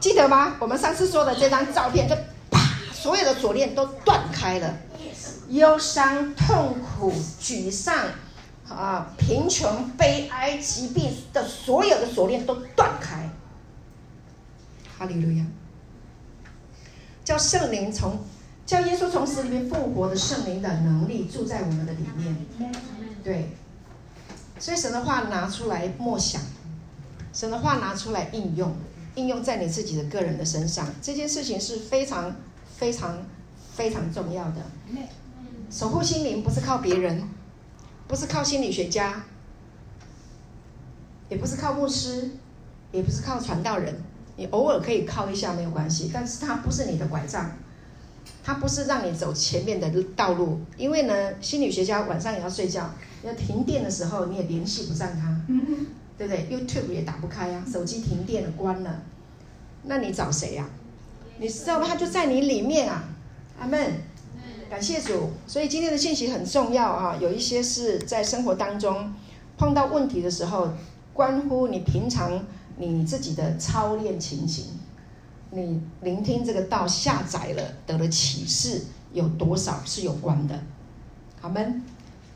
[0.00, 0.56] 记得吗？
[0.60, 2.16] 我们上次说的这张照片，就
[2.50, 2.58] 啪，
[2.90, 4.78] 所有的锁链都断开了，
[5.50, 7.94] 忧伤、痛苦、沮丧。
[8.70, 13.30] 啊，贫穷、悲哀、疾病的所有的锁链都断开。
[14.98, 15.44] 哈利路亚！
[17.24, 18.18] 叫圣灵从，
[18.68, 22.36] 叫耶稣从死里面复活的圣灵的能力住在我们的里面。
[23.24, 23.48] 对，
[24.58, 26.38] 所以神的话拿出来默想，
[27.32, 28.76] 神的话拿出来应用，
[29.14, 32.36] 应用在你自己的个人的身上，这件事情是非常
[32.76, 33.16] 非常
[33.74, 34.60] 非常重要的。
[35.70, 37.26] 守护心灵不是靠别人。
[38.06, 39.22] 不是靠心理学家，
[41.28, 42.30] 也不是靠牧师，
[42.90, 44.02] 也不是靠传道人，
[44.36, 47.52] 你偶尔可以靠一下没有关系，但是它不是你的拐杖，
[48.48, 50.58] 它不是让你走前面的道路。
[50.78, 52.90] 因为呢，心理学家晚上也要睡觉，
[53.22, 55.38] 要停电的时候你也联系不上他，
[56.16, 59.02] 对不对？YouTube 也打不开啊，手机停电了关了，
[59.82, 60.66] 那你找谁呀？
[61.38, 61.86] 你知道吗？
[61.86, 63.04] 他就在你里面啊，
[63.60, 63.92] 阿门。
[64.70, 67.18] 感谢主，所以今天的信息很重要啊！
[67.20, 69.12] 有一些是在生活当中
[69.58, 70.70] 碰到问题的时候，
[71.12, 72.46] 关乎你平常
[72.78, 74.77] 你自己的操练情形，
[75.50, 78.82] 你聆听这个道下载了得了启示
[79.12, 80.58] 有多少是有关的。
[81.40, 81.82] 好们，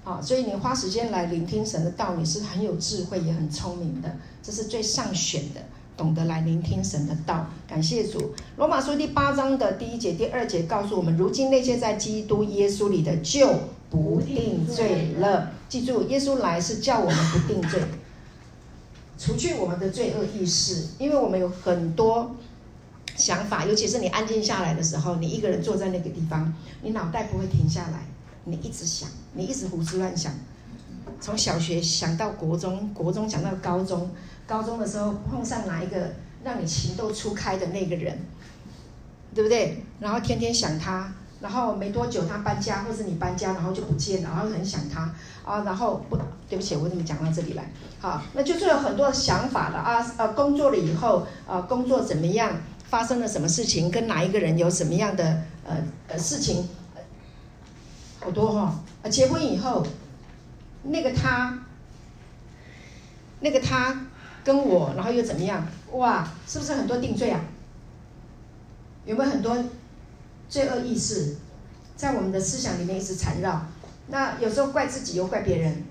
[0.05, 5.61] 好，所以你花时间来聆听神的道，你是很有智慧也很聪明的，这是最上选的。
[5.95, 8.33] 懂得来聆听神的道，感谢主。
[8.57, 13.47] 罗马书第八章的第一节、第二节告诉我们：如今那些在基督耶稣里的，就
[13.91, 15.53] 不定罪了。
[15.69, 17.83] 记住，耶稣来是叫我们不定罪，
[19.19, 20.87] 除去我们的罪恶意识。
[20.99, 22.35] 因为我们有很多
[23.17, 28.07] 想法，尤其是你安静下来的时候，你一个人坐在那个地方，你脑袋不会停下来，
[28.45, 30.33] 你一直想，你一直胡思乱想，
[31.21, 34.11] 从小学想到国中，国中想到高中。
[34.45, 38.19] 高中的时候碰上哪一个让你情窦初开的那个人，
[39.35, 39.83] 对不对？
[40.01, 45.63] 然后天天想他，然后没多久他搬家，或是你搬家，然后就不见了，然后很想他啊。
[45.65, 47.71] 然后不，对不起，我怎么讲到这里来？
[48.01, 50.05] 好，那就是有很多的想法了啊。
[50.19, 52.51] 呃，工作了以后，呃，工作怎么样？
[52.93, 53.91] 发生了什么事情？
[53.91, 55.25] 跟哪一个人有什么样的
[55.65, 55.79] 呃
[56.09, 56.69] 呃事情？
[58.21, 59.09] 好多哈、哦。
[59.09, 59.83] 结婚以后，
[60.83, 61.59] 那个他，
[63.41, 63.99] 那个他。
[64.45, 65.65] 跟我，然后又怎么样？
[65.93, 67.41] 哇，是不是很多定罪啊？
[69.07, 69.57] 有没有很多
[70.49, 71.37] 罪恶意识
[71.97, 73.65] 在我们的思想里面一直缠绕？
[74.09, 75.85] 那有时候怪自己又怪别人，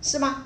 [0.00, 0.44] 是吗？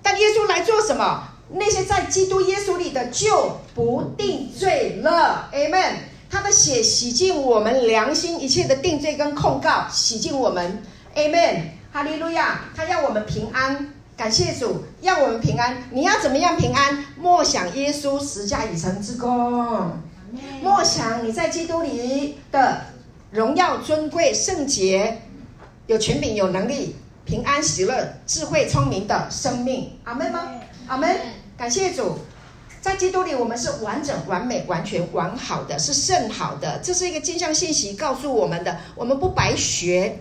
[0.00, 1.29] 但耶稣来做什么？
[1.52, 5.50] 那些在基督耶稣里的就不定罪了。
[5.52, 5.94] Amen。
[6.30, 10.82] 他的血洗净我们良心一切的定罪跟控告，洗净我们。
[11.16, 11.62] Amen。
[11.92, 12.66] 哈利路亚。
[12.76, 15.82] 他要我们平安，感谢主，要我们平安。
[15.90, 17.04] 你要怎么样平安？
[17.18, 19.90] 默想耶稣十架已成之功，
[20.62, 22.82] 默想你在基督里的
[23.32, 25.22] 荣耀尊贵圣洁，
[25.88, 29.98] 有权柄有能力，平安喜乐智慧聪明的生命。
[30.04, 30.52] 阿门吗？
[30.86, 31.16] 阿门。
[31.60, 32.16] 感谢主，
[32.80, 36.80] 在基督里我们是完整、完美、完全、完好的，是甚好的。
[36.82, 40.20] 这是一个镜像信息告诉我们的，我们不白学。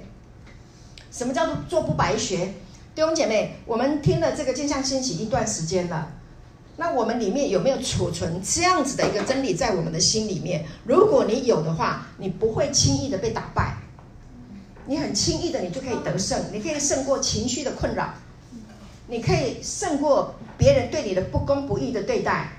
[1.09, 2.55] 什么叫做做不白学？
[2.93, 6.11] 弟兄姐妹，我们听了这个镜像信息一段时间了，
[6.75, 10.65] 那我们里面有没有储存这样子的一个真理在我们的心里面？
[10.83, 13.77] 如果你有的话，你不会轻易的被打败，
[14.87, 18.13] 你很轻易的你就可以得胜，你可以胜过情绪的困扰。
[19.09, 22.51] 你可以胜过别人对你的不公不义的对待，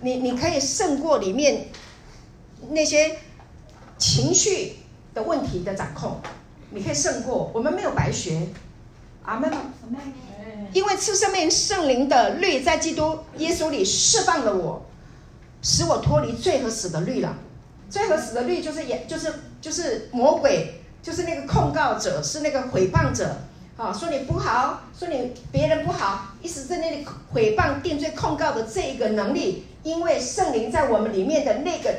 [0.00, 1.68] 你你可以胜过里面
[2.70, 3.18] 那些
[3.98, 4.78] 情绪
[5.14, 6.20] 的问题的掌控，
[6.70, 7.52] 你可以胜过。
[7.54, 8.48] 我们没有白学，
[9.22, 9.48] 阿门。
[10.72, 14.84] 因为赐生命圣灵的律在基督耶稣里释放了我，
[15.62, 17.36] 使我脱离罪和死的律了。
[17.88, 23.36] 罪和死的律就是也就是就是魔鬼，就是那个控告者，是那个诽谤者。
[23.76, 27.04] 啊，说你不好，说你别人不好，一直在那里
[27.34, 31.94] 诽谤、定罪、控告的这一个能力，因为圣灵在我们里面的那个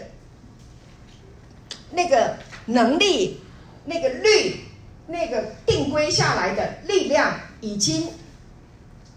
[1.91, 3.41] 那个能力、
[3.85, 4.61] 那个律、
[5.07, 8.07] 那个定规下来的力量，已经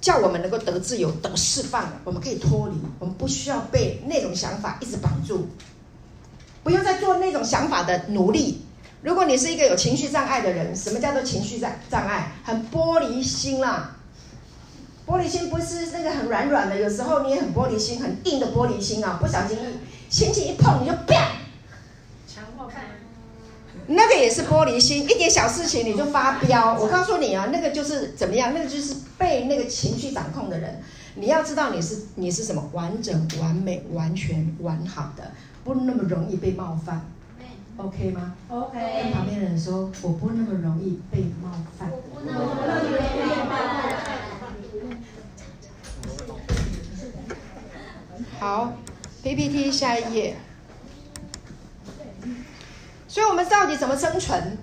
[0.00, 2.00] 叫我们能够得自由、得释放了。
[2.04, 5.46] 我们可以脱离，我们不需要被那种想法一直绑住，
[6.64, 8.65] 不用再做那种想法的奴隶。
[9.06, 12.32] 如果你是一个有情绪障碍的人，什么叫做情绪障障碍？
[12.42, 13.94] 很玻璃心啦，
[15.06, 21.36] 玻璃心不是那个很软软的，有时候你也很玻璃心，很硬的玻璃心啊，不小心一轻轻一碰你就啪，
[22.26, 22.82] 强迫看，
[23.86, 26.76] 那个也是玻璃心，一点小事情你就发飙。
[26.76, 28.52] 我告诉你啊，那个就是怎么样？
[28.52, 30.82] 那个就是被那个情绪掌控的人。
[31.14, 35.30] 你要知道你是你是什么完整、完美、完全、完好的，
[35.62, 37.08] 不那么容易被冒犯。
[37.76, 39.02] OK 吗？OK。
[39.02, 41.90] 跟旁边的人说，我不那么容易被冒犯。
[41.90, 42.46] 我不那么容
[42.88, 42.98] 易被
[43.44, 43.86] 冒犯。
[48.38, 48.72] 好
[49.22, 50.36] ，PPT 下一页。
[53.08, 54.58] 所以，我们到底怎么生存？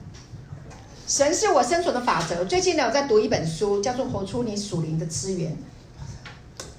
[1.06, 2.44] 神是我生存的法则。
[2.46, 5.52] 最近呢，我在读一本书，叫做《活出你属灵的资源》，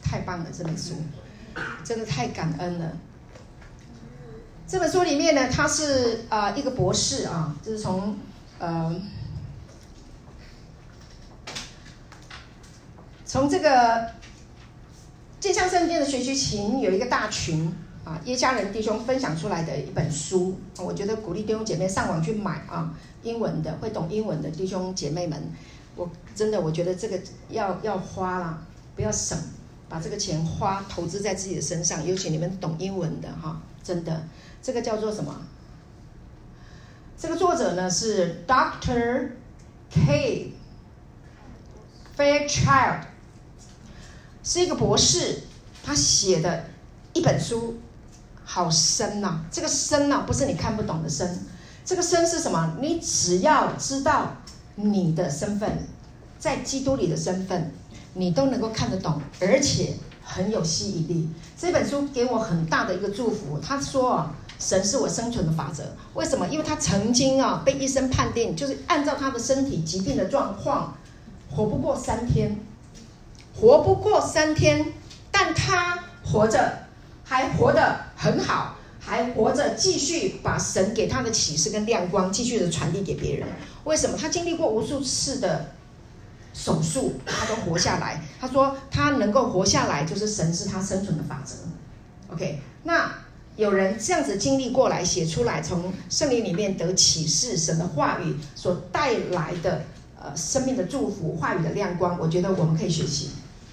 [0.03, 0.47] 太棒了！
[0.57, 0.95] 这本书
[1.85, 2.93] 真的太感恩了。
[4.75, 8.17] 这本书里面呢，他是啊、一个博士啊，就是从
[8.59, 8.93] 呃
[13.25, 14.11] 从这个
[15.39, 25.41] 镜像圣经的学习群有一个大群啊，耶家人弟兄分享出来的一本书，我觉得鼓励弟兄姐妹上网去买啊，英文的会懂英文的弟兄姐妹们，
[25.95, 28.59] 我真的我觉得这个要要花啦，
[28.97, 29.39] 不要省，
[29.89, 34.25] 把这个钱花投资在自己的身上，尤其你们懂英文的哈、真的。
[34.65, 35.43] 这个叫做什么？
[37.19, 39.33] 这个作者呢是 Doctor
[39.91, 40.55] K
[42.17, 43.01] Fairchild，
[44.43, 45.41] 是一个博士，
[45.83, 46.65] 他写的
[47.13, 47.79] 一本书，
[48.43, 49.45] 好深呐、啊！
[49.53, 51.45] 这个深呐、啊，不是你看不懂的深，
[51.85, 52.79] 这个深是什么？
[52.81, 54.39] 你只要知道
[54.77, 55.87] 你的身份，
[56.39, 57.71] 在基督里的身份，
[58.15, 61.29] 你都能够看得懂，而且很有吸引力。
[61.57, 63.61] 这本书给我很大的一个祝福。
[63.63, 64.35] 他说啊。
[64.57, 65.83] 神是我生存的法则，
[66.15, 66.47] 为什么？
[66.47, 70.97] 因为他曾经啊被医生判定，就是按照他的身体疾病的状况，
[71.51, 72.57] 活不过三天，
[73.61, 74.93] 活不过三天，
[75.33, 76.87] 但他活着，
[77.25, 83.49] 还活得很好，还活着继续把神给他的启示跟亮光继续的传递给别人。
[83.83, 84.17] 为什么？
[84.17, 85.74] 他经历过无数次的
[86.55, 88.23] 手术，他都活下来。
[88.41, 91.57] 他说他能够活下来，就是神是他生存的法则。
[92.33, 93.11] OK，那。
[93.57, 99.83] 有人这样子经历过来，写出来，从圣灵里面得启示，神的话语所带来的
[100.21, 103.31] 呃生命的祝福，话语的亮光，我觉得我们可以学习，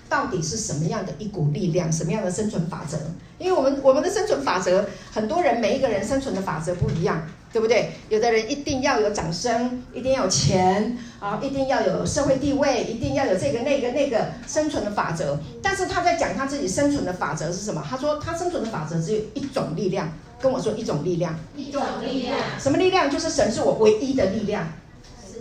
[0.08, 2.95] 到底是什么样的一股力量，什么样的生存法则？
[3.39, 7.20] 因为我们我们的生存法则，很多人每一个人生存的法则不一样。
[7.54, 7.91] 对不对？
[8.10, 15.38] 有的人一定要有掌声，一定要有钱啊，一定要有社会地位，一定要有这个那个那个生存的法则。
[15.62, 17.86] 但是他在讲他自己生存的法则是什么？
[17.88, 22.38] 他说他生存的法则只有一种力量，跟我说一种力量，一种力量。
[22.58, 23.10] 什么力量？
[23.10, 24.68] 就是神是我唯一的力量，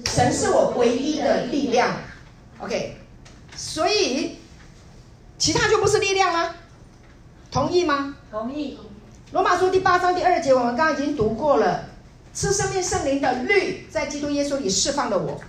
[0.06, 1.96] 神是我唯一的力量。
[2.58, 2.96] OK，
[3.56, 4.36] 所以
[5.38, 6.56] 其他就不是力量了，
[7.50, 8.16] 同意吗？
[8.30, 8.78] 同意。
[9.32, 11.84] 罗马书第八章第二节，我们刚刚已经读过了，
[12.32, 15.40] 赐生命圣灵的律在基督耶稣里释放了我。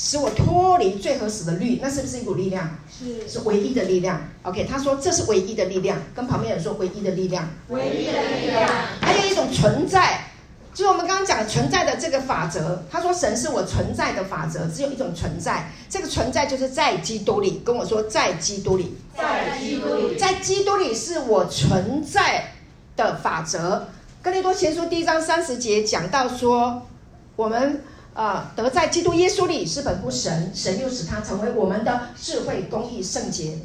[0.00, 2.78] 使我脱离罪和死的律，那是不是一股力量？
[2.88, 4.20] 是，是唯一的力量。
[4.44, 7.48] OK，他说这是唯一的力量，跟旁边人说唯一的力量。
[7.66, 8.70] 唯一的力量。
[9.00, 10.30] 还有一种存在，
[10.72, 12.84] 就是我们刚刚讲存在的这个法则。
[12.88, 17.60] 他说神是我存在的法则，只有一种存在，这个存在就是在基督里。
[17.64, 22.52] 跟我说在基督里，在基督里，在基督里是我存在
[22.94, 23.88] 的法则。
[24.28, 26.86] 哥林多前书第一章三十节讲到说，
[27.34, 27.80] 我们。
[28.12, 33.56] 啊，得在基督耶稣里是本乎神，神又使他成为我们的智慧、公义、圣洁、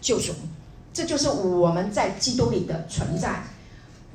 [0.00, 0.34] 救赎。
[0.92, 3.44] 这就是我们在基督里的存在。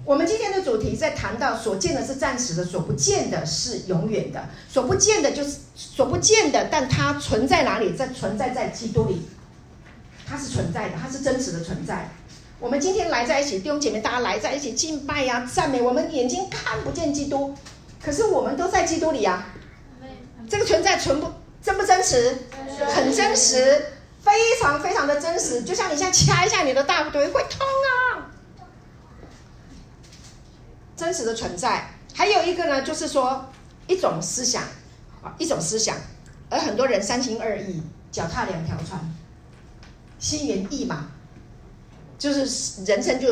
[0.03, 4.47] 我们今天的主题在谈到所见的是暂时的，所不见的是永远的。
[4.70, 7.93] 所不见的就是所不见的，但它存在哪里？
[7.93, 9.22] 在存在在基督里，
[10.28, 12.12] 它是存在的，它是真实的存在。
[12.66, 15.80] 我们今天来在一起，弟兄姐妹，大家来在一起敬拜呀、啊、赞美。
[15.80, 17.53] 我们眼睛看不见基督，
[18.03, 19.53] 可是我们都在基督里呀、啊。
[20.49, 22.36] 这个存在存不真不真实？
[22.88, 23.86] 很真实，
[24.20, 25.61] 非常非常的真实。
[25.61, 27.68] 就像你现在掐一下你的大腿会痛
[28.18, 28.34] 啊！
[30.97, 31.88] 真实的存在。
[32.16, 33.45] 还有一个呢，就是说
[33.86, 34.63] 一种思想
[35.22, 35.95] 啊，一种思想。
[36.49, 38.99] 而很多人三心二意，脚踏两条船，
[40.18, 41.05] 心猿意马，
[42.26, 43.28] 就是人生就。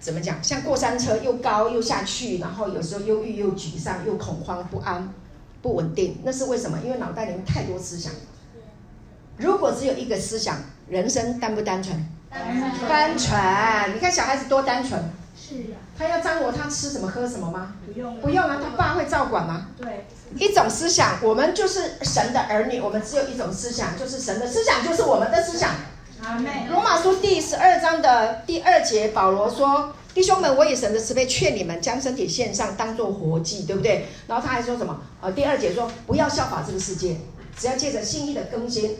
[0.00, 0.42] 怎么讲？
[0.42, 5.08] 像过山车，又高又下去，然后有时候忧郁又沮丧，又恐慌不安，
[5.62, 6.20] 不稳定。
[6.24, 6.76] 那是为什么？
[6.82, 8.12] 因为脑袋里面太多思想。
[9.36, 10.58] 如果只有一个思想，
[10.88, 12.04] 人生单不单纯？
[12.88, 13.94] 单纯。
[13.94, 15.00] 你看小孩子多单纯。
[15.36, 15.78] 是啊。
[15.96, 17.76] 他要张罗他吃什么喝什么吗？
[17.86, 18.20] 不用。
[18.20, 19.68] 不用啊，他爸会照管吗？
[19.78, 20.06] 对。
[20.36, 25.70] 一种思想，我们就是神的儿女，我们只有一种思想，就是神的思想，就是我们的思想。
[26.70, 35.00] 罗马书第十二章的第二节，保罗说：“弟兄们，我以神的慈悲劝你们，将身体献上，当作活祭，对不对？”然后他还说什么？
[35.20, 37.16] 呃，第二节说：“不要效法这个世界，
[37.58, 38.98] 只要借着心意的更新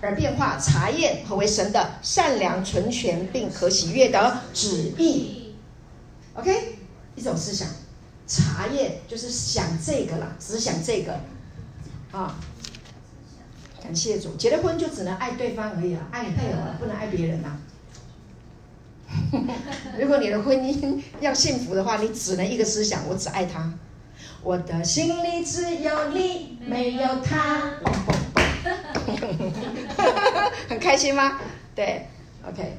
[0.00, 5.54] 而变化，查验何为神的善良、纯全并可喜悦的旨意。
[6.34, 6.76] ”OK，
[7.14, 7.68] 一种思想，
[8.26, 11.20] 查验就是想这个了，只想这个
[12.10, 12.34] 啊。
[13.82, 17.58] 感谢主，结了婚就只能爱对方而已啊，爱你配偶，不能爱别人呐、啊。
[19.98, 23.72] 如果你的婚姻要幸福的话，你只能一个思想，我只爱他。
[24.42, 27.72] 我的心里只有你，没有他。
[30.68, 31.40] 很开心吗？
[31.74, 32.06] 对
[32.46, 32.76] ，OK，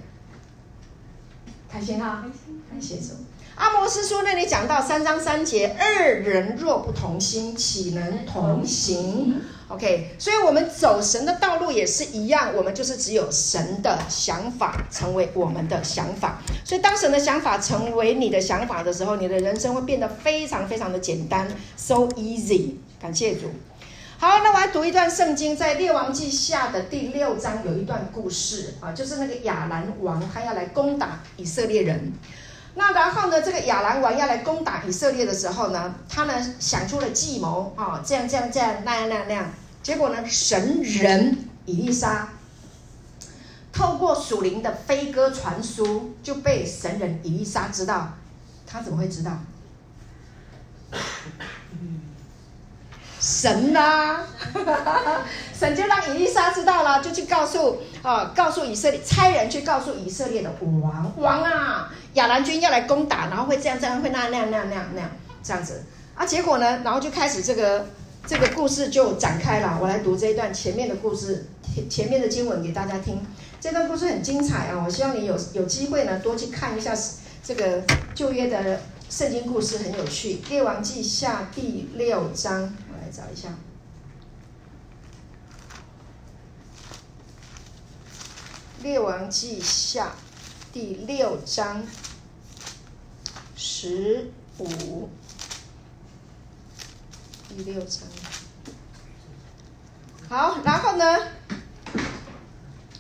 [1.70, 2.24] 开心哈，
[2.70, 3.14] 感谢主。
[3.60, 16.42] 阿摩斯书那里讲到三章三节，二人若不同心，岂能同行？OK，所以我们走神的道路也是一样，我们就是只有神的想法成为我们的想法。
[16.64, 21.46] 所以当神的想法成为你的想法的时候，你的人生会变得非常非常的简单
[21.76, 22.76] ，so easy。
[23.02, 23.48] 感谢主。
[24.18, 32.14] 好，那我来读一段圣经，在列王记下的第六章有一段故事啊，就是那个亚兰王他要来攻打以色列人。
[32.80, 39.52] 那然后呢，这个亚兰王要来攻打以色列的时候呢，他呢想出了计谋啊，这样这样这样那样那样那样，
[39.84, 42.30] 结果呢，神人以利沙
[43.74, 48.14] 透过属灵的飞鸽传书，就被神人以利沙知道，
[48.66, 49.38] 他怎么会知道？
[53.20, 54.28] 神呐、啊，
[55.54, 65.10] 神就让以利沙知道了，就去告诉啊，告诉以色列，差人去告诉以色列的王王啊，亚兰军要来攻打，然后会这样这样，会那样那样那样那样那样
[65.44, 65.84] 这样子
[66.16, 67.88] 啊，结果呢，然后就开始这个
[68.26, 69.78] 这个故事就展开了。
[69.82, 71.48] 我来读这一段前面的故事，
[71.90, 73.22] 前面的经文给大家听。
[73.60, 76.94] 这段故事很精彩啊，我希望你有有机会呢多去看一下
[77.44, 77.82] 这个
[78.16, 80.40] 旧约的圣经故事，很有趣。
[80.50, 82.74] 列王记下第六章。
[83.10, 83.50] 找一下，
[88.84, 90.06] 《列王记下》
[90.74, 91.84] 第六章
[93.56, 95.10] 十五，
[97.50, 98.04] 第六章。
[100.30, 101.18] 好，然后呢？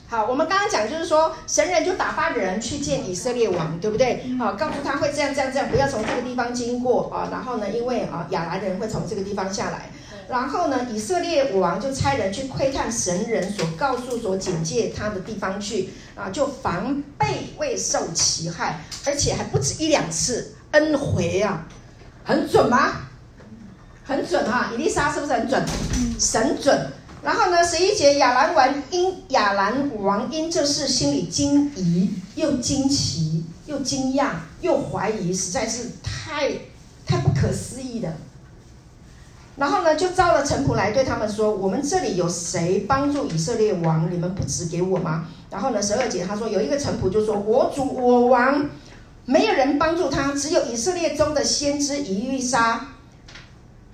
[0.08, 4.36] 好，我们刚刚讲就是说，神人就打发人去见以色列王，对不对？
[4.40, 7.30] 好，告诉他会这样这样这样，不要从这个地方经过啊。
[7.32, 9.92] 然后呢，因为啊，亚兰人会从这个地方下来。
[10.30, 21.66] 然后呢，以色列王就差人去窥探神人所告诉、所警戒他的地方去啊，就防备未受其害，而且还不止一两次，N 回啊，
[22.24, 23.08] 很准吗？
[24.04, 25.66] 很准哈，以利沙是不是很准？
[26.20, 26.92] 神准。
[27.24, 36.52] 然后呢，十一节亚兰王因亚兰王因这事心里惊疑，又惊奇，又惊讶，又怀疑，实在是太
[37.06, 38.16] 太不可思议的。
[39.60, 44.12] 然后呢，就召了臣仆来对他们说：“我们这里有谁帮助以色列王？
[44.12, 48.68] 你们不指给我吗？”然后呢，十二节他说有一个臣仆就说：“我主我王，
[49.26, 52.88] 没有人帮助他，只有以色列中的先知以利沙，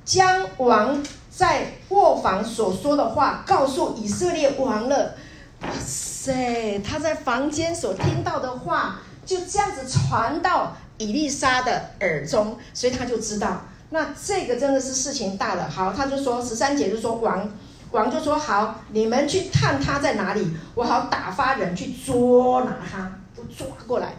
[0.05, 1.03] 将王。”
[1.35, 5.15] 在卧房所说的话，告诉以色列王了。
[5.63, 15.69] 哇塞，他在房间所听到的话，就这样子传到以利沙的耳中，所以他就知道，那这个真的是事情大了。
[15.69, 17.49] 好，他就说十三姐就说王，
[17.91, 24.15] 王就说好，你们去探他在哪里，我好打发人去捉拿他，都抓过来。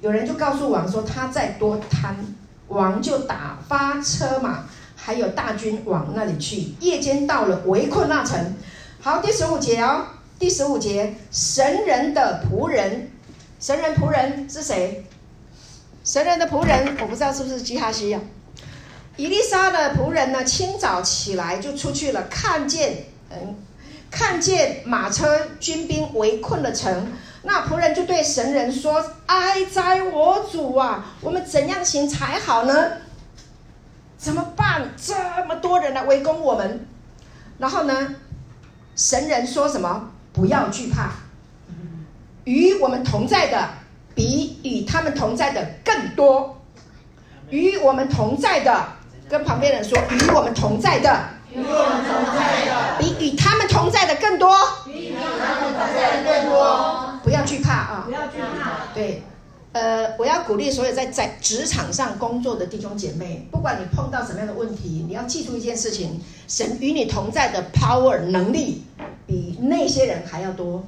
[0.00, 2.16] 有人就告诉王说他在多贪，
[2.66, 4.64] 王就打发车马。
[4.96, 8.54] 还有大军往那里去，夜间到了，围困那城。
[9.02, 10.06] 好，第十五节哦，
[10.38, 13.10] 第十五节，神人的仆人，
[13.60, 15.04] 神人仆人是谁？
[16.04, 18.22] 神人的仆人，我不知道是不是基哈西呀、啊？
[19.16, 20.44] 以利沙的仆人呢？
[20.44, 23.56] 清早起来就出去了，看见嗯，
[24.10, 27.10] 看见马车军兵围困了城，
[27.42, 32.92] 那仆人就对神人说：“哀哉，我主啊，我们怎样行才好呢？”
[34.18, 34.90] 怎么办？
[34.96, 35.14] 这
[35.46, 36.86] 么多人来围攻我们，
[37.56, 38.14] 然后呢？
[38.94, 40.10] 神人说什么？
[40.32, 41.12] 不要惧怕，
[42.44, 43.68] 与我们同在的
[44.14, 46.60] 比与他们同在的更多。
[47.50, 48.86] 与我们同在的，
[49.28, 54.50] 跟旁边人说，与我们同在的，与我们同在的，比与他们同在的更多。
[54.84, 57.20] 比与他们同在的更多。
[57.22, 58.02] 不要惧怕啊！
[58.06, 58.92] 不要惧怕。
[58.94, 59.22] 对。
[59.72, 68.84] 呃，我要鼓励所有在在职场上工作的弟兄姐妹，不管你碰到什么样的问题，你要记住一件事情：神与你同在的 power 能力
[69.26, 70.84] 比那些人还要多。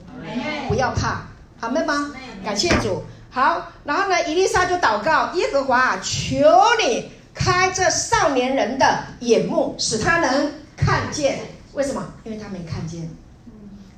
[0.69, 1.27] 不要怕，
[1.61, 2.13] 好妹吗？
[2.45, 3.03] 感谢主。
[3.37, 6.39] 好，然后呢，伊丽莎就祷告耶和华，求
[6.83, 11.41] 你开这少年人的眼目，使他能看见。
[11.75, 12.03] 为什么？
[12.25, 13.11] 因为他没看见，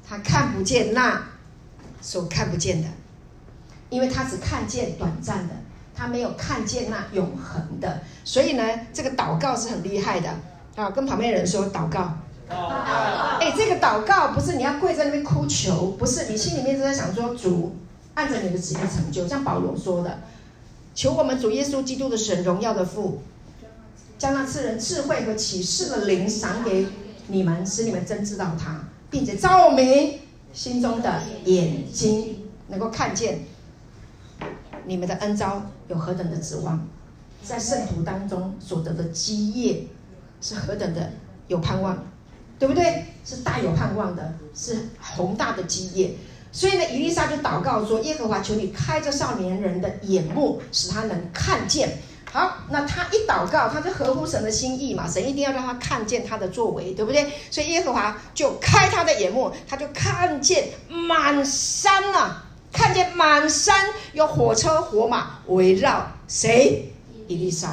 [0.05, 1.22] 他看不见那
[2.01, 2.89] 所看不见的。
[3.91, 5.55] 因为他只看见短暂的，
[5.95, 10.28] 他没有看见那永恒的，所以呢，这个祷告是很厉害的
[10.74, 10.91] 啊！
[10.91, 12.12] 跟旁边人说祷告。
[12.49, 17.76] 哎，这个祷告不是你要跪在那边哭求，不是你心里面就在想说主
[18.19, 20.19] 按着你的旨意成就，像保罗说的，
[20.93, 23.23] 求我们主耶稣基督的神荣耀的父，
[24.19, 26.89] 将那赐人智慧和启示的灵赏给
[27.29, 30.19] 你们，使你们真知道他，并且照明
[30.53, 33.43] 心中的眼睛，能够看见。
[34.85, 36.89] 你们的恩召有何等的指望，
[37.45, 39.87] 在圣徒当中所得的基业
[40.41, 41.12] 是何等的
[41.47, 42.05] 有盼望，
[42.59, 43.05] 对不对？
[43.25, 46.14] 是大有盼望的，是宏大的基业。
[46.59, 51.98] 所以呢，伊丽莎就祷告说：“耶和华，求你开这少年人的眼目，使他能看见。”
[52.32, 55.09] 好，那他一祷告，他就合乎神的心意嘛。
[55.09, 57.32] 神一定要让他看见他的作为，对不对？
[57.48, 62.44] 所以耶和华就开他的眼目，他就看见满山啊。
[62.72, 66.92] 看见满山有火车火马围绕谁？
[67.28, 67.68] 伊丽莎，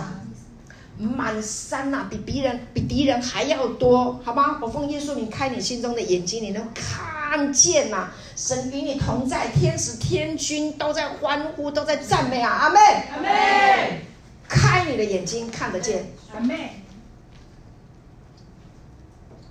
[0.99, 4.59] 满山呐、比敌人比敌人还要多，好吗？
[4.61, 7.14] 我奉耶稣名开你心中的眼睛，你能看
[7.53, 8.13] 见呐、啊？
[8.35, 12.51] 神与你同在，天使天君都在欢呼，都在赞美啊！
[12.51, 12.79] 阿妹，
[13.13, 14.01] 阿妹。
[14.47, 16.05] 开你的眼睛，看得见。
[16.33, 16.83] 阿妹。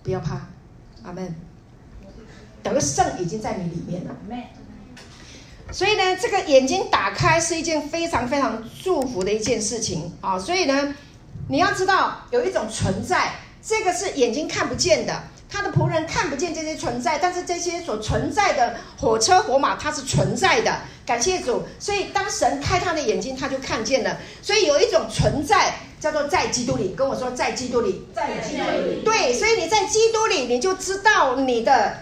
[0.03, 0.49] 不要怕，
[1.03, 1.35] 阿门。
[2.63, 4.11] 得胜已经在你里面了。
[4.11, 4.43] 阿门。
[5.73, 10.39] 所以呢，这个眼睛打开是一件非常非常祝福的一件事情啊！
[10.39, 10.95] 所以呢，
[11.49, 15.23] 你要知道有一种存在，这个是眼睛看不见的，
[15.55, 20.81] 他的仆人看不见这些存在，但是这些所存在的火车火马，它是存在的。
[21.07, 21.63] 感谢主！
[21.79, 24.19] 所以当神开他的眼睛，他就看见了。
[24.43, 29.03] 所以有一种存在叫做在基督里，跟我说在基督里，在基督里。
[29.05, 31.99] 对，所以你在基督里，你就知道你的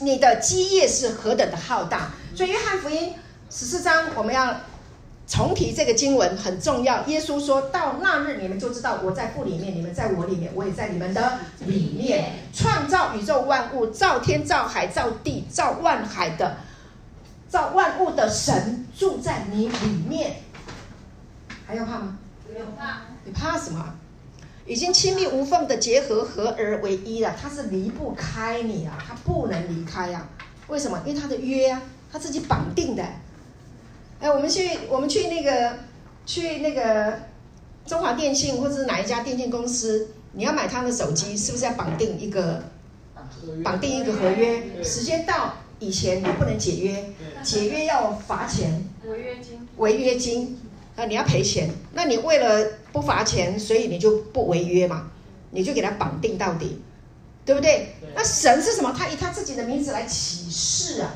[0.00, 2.12] 你的基业是何等的浩大。
[2.34, 3.12] 所以，约翰福音
[3.50, 4.56] 十四章，我们要
[5.30, 7.06] 重提这个经文很重要。
[7.06, 12.32] 耶稣说到那日，你们就知道我在父里面，你们在我里面，我也在你们的里面。
[12.52, 16.56] 创造宇宙万物，造天造海造地造万海的，
[17.48, 20.42] 造万物的神住在你里面，
[21.64, 22.18] 还要怕吗？
[22.44, 23.02] 不用怕。
[23.24, 23.94] 你怕什么？
[24.66, 27.32] 已经亲密无缝的结合，合而为一了。
[27.40, 30.28] 他是离不开你啊，他不能离开啊。
[30.66, 31.00] 为什么？
[31.06, 33.04] 因为他的约啊，他自己绑定的。
[34.20, 35.76] 哎，我们去，我们去那个，
[36.26, 37.20] 去那个
[37.86, 42.62] 中华电信或者是哪一家电信公司，你要买他的手机，是不是要绑定一个，
[43.64, 44.82] 绑定一个合约？
[44.84, 47.04] 时间到以前你不能解约，
[47.42, 50.58] 解约要罚钱，违约金，违约金。
[50.96, 55.10] 啊你要赔钱，那你为了不罚钱，所以你就不违约嘛，
[55.50, 56.82] 你就给他绑定到底，
[57.46, 57.94] 对不对？
[58.14, 58.94] 那神是什么？
[58.94, 61.14] 他以他自己的名字来启示啊，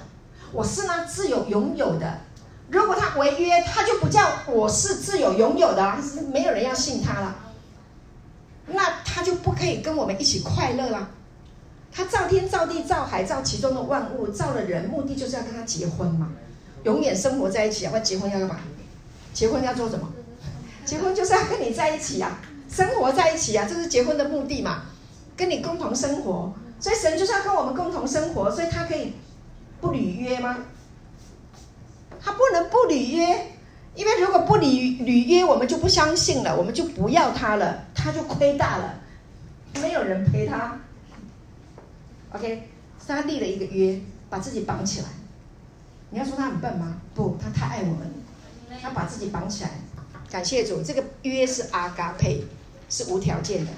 [0.53, 2.21] 我是那自有拥有的。
[2.69, 5.97] 如果他违约，他就不叫我是自有永有的，
[6.33, 7.37] 没有人要信他了。
[8.67, 11.11] 那他就不可以跟我们一起快乐了。
[11.93, 16.29] 他造天造地造海造其中的万物，造了人，目的就是要跟他结婚嘛，
[16.83, 17.99] 永远生活在一起啊。
[18.01, 18.57] 结婚要干嘛？
[19.33, 20.09] 结婚要做什么？
[20.85, 24.83] 结婚就是要跟你在一起、啊，生活在一起、啊，这是结婚的目的嘛，
[25.37, 26.53] 跟你共同生活。
[26.81, 29.15] 所以神就是要跟我们共同生活，所以他可以
[29.81, 30.59] 不履约吗？
[32.25, 33.53] 他不能不履约，
[33.95, 38.95] 因为如果不履履约，我们就不相信了，我们就不要他了，他就亏大了，
[39.83, 40.81] 没有人陪他。
[42.33, 42.69] OK，
[43.07, 44.01] 他立了一个约，
[44.31, 45.07] 把自己绑起来。
[46.11, 46.97] 你要说他很笨吗？
[47.15, 48.13] 不，他太爱我们。
[48.83, 49.71] 他把自己绑起来，
[50.29, 52.45] 感谢主，这个约是阿嘎佩，
[52.91, 53.71] 是无条件的。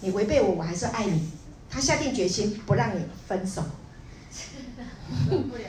[0.00, 1.30] 你违背我，我还是爱你。
[1.68, 3.62] 他下定决心不让你分手，
[5.28, 5.62] 不 了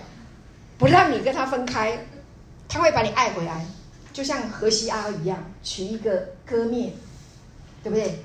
[0.78, 2.06] 不让你跟他分开，
[2.68, 3.66] 他会把你爱回来，
[4.14, 6.92] 就像何西阿一样，娶一个歌篾，
[7.84, 8.24] 对不对？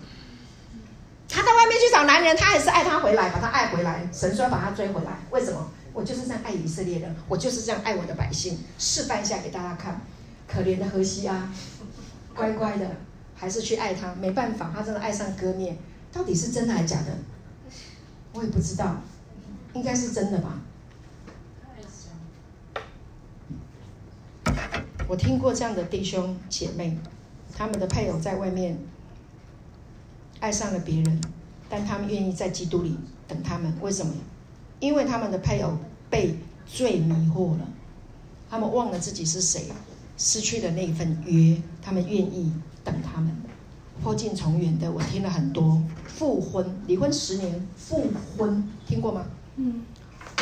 [1.29, 4.07] 他到外面去找男人，他还是爱他回来，把他爱回来。
[4.13, 5.71] 神说把他追回来，为什么？
[5.95, 8.59] 我就是这样爱以色列人，我就是这样爱我的百姓。
[8.79, 10.01] 示范一下给大家看，
[10.47, 11.51] 可怜的何西阿，
[12.35, 12.87] 乖乖的，
[13.35, 14.15] 还是去爱他。
[14.15, 15.75] 没办法，他真的爱上歌篾，
[16.13, 17.17] 到底是真的还是假的？
[18.33, 18.97] 我也不知道，
[19.75, 20.59] 应该是真的吧。
[25.13, 26.97] 我听过这样的弟兄姐妹，
[27.55, 28.79] 他们的配偶在外面
[30.41, 31.21] 爱上了别人，
[31.69, 32.97] 但他们愿意在基督里
[33.29, 34.15] 等他们，为什么？
[34.81, 35.77] 因为他们的配偶
[36.09, 37.69] 被罪迷惑了，
[38.49, 39.65] 他们忘了自己是谁，
[40.17, 42.51] 失去了那一份约，他们愿意
[42.83, 43.37] 等他们。
[44.03, 45.83] 破镜重圆的，我听了很多。
[46.07, 49.27] 复婚、离婚十年，复婚听过吗？
[49.57, 49.83] 嗯，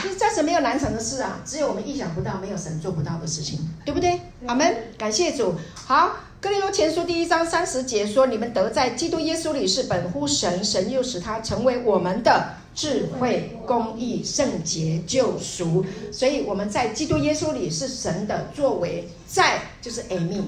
[0.03, 4.21] 其实暂时没有难成的事啊，只有我们意想不到，没有神做不到的事情，对不对？
[4.47, 5.55] 阿门，感谢主。
[5.75, 6.17] 好。
[6.43, 15.85] 哥林多前书第一章三十节说：“你们得在基督耶稣里是本乎神，神又使他成为我们的智慧、公义、圣洁、救赎。
[16.11, 20.43] 所以我们在基督耶稣里是神的作为，在就是艾米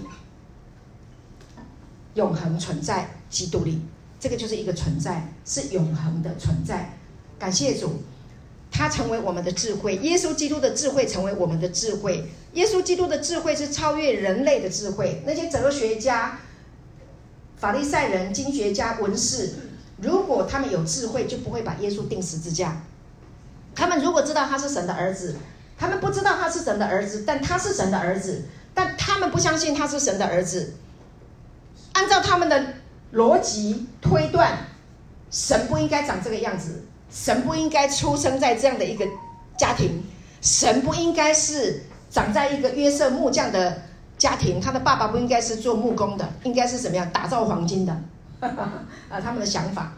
[2.15, 3.79] 永恒存在基督里，
[4.19, 6.97] 这个就是一个存在，是永恒的存在。
[7.39, 8.03] 感谢主。”
[8.73, 12.25] 他成为我们的智慧，耶稣基督的智慧成为我们的智慧。
[12.55, 15.23] 耶稣基督的智慧是超越人类的智慧。
[15.27, 16.39] 那些哲学家、
[17.57, 19.51] 法利赛人、经学家、文士，
[19.99, 22.83] 如果他们有智慧，就不会把耶稣钉十字架。
[23.75, 25.37] 他们如果知道他是神的儿子，
[25.79, 30.75] 他们不知道他是神的儿子，但他是神的儿子，但他们不相信他是神的儿子。
[31.93, 32.75] 按照他们的
[33.13, 34.67] 逻辑推断，
[35.31, 36.85] 神不应该长这个样子。
[37.13, 39.07] 神不应该出生在这样的一个
[39.59, 40.03] 家庭，
[40.41, 43.83] 神不应该是长在一个约瑟木匠的
[44.17, 47.93] 家庭，他的爸爸不应该是做木工的，应该是什么样打造黄金的？
[48.41, 49.93] 啊，他们的想法，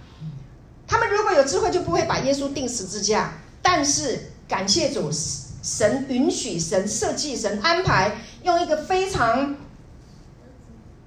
[0.86, 3.32] 他们如果有智慧，就不会把耶稣钉十字架。
[3.62, 5.10] 但是感谢主，
[5.62, 9.56] 神允许，神设计，神安排，用一个非常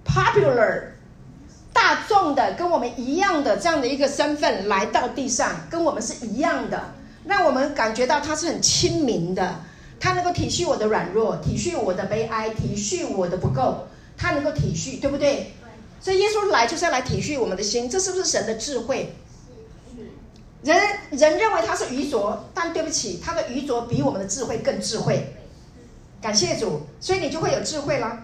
[0.04, 0.97] popular。
[1.80, 9.60] 大众的跟我们一样的这样的一个身份来到地上，跟我们是一样的，让我们感觉到他是很亲民的，
[10.00, 15.54] 他能够体恤我的软弱，体恤我的悲哀，体恤我的不够，他能够体恤，对不对？
[16.02, 19.14] 所以耶稣来就是要来体恤我们的心，这是不是神的智慧？
[20.64, 25.36] 人人认为他是愚拙，但对不起，他的愚拙比我们的智慧更智慧。
[26.20, 28.24] 感谢主，所以你就会有智慧了。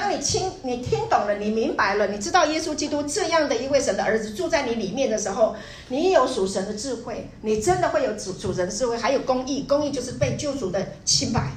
[0.00, 5.56] 当你听你听懂了，你明白了，你知道耶稣基督这样的一位神的儿子住在你里面的时候，
[5.88, 11.50] 你有属神的智慧，你真的会有主主神的智慧，还有公义，公义就是被救赎的清白，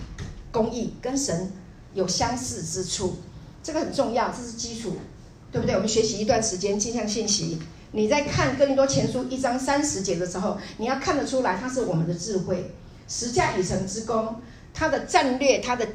[0.51, 1.51] 公义跟神
[1.93, 3.17] 有相似之处，
[3.61, 4.95] 这个很重要，这是基础，
[5.51, 5.75] 对不对？
[5.75, 7.59] 我们学习一段时间镜像信息，
[7.91, 12.73] 你在看哥林多前书一章三十节的时候，你要看得出来，它是我们的智慧，
[13.07, 14.41] 十架以成之功，
[14.73, 15.87] 它的战略，它的。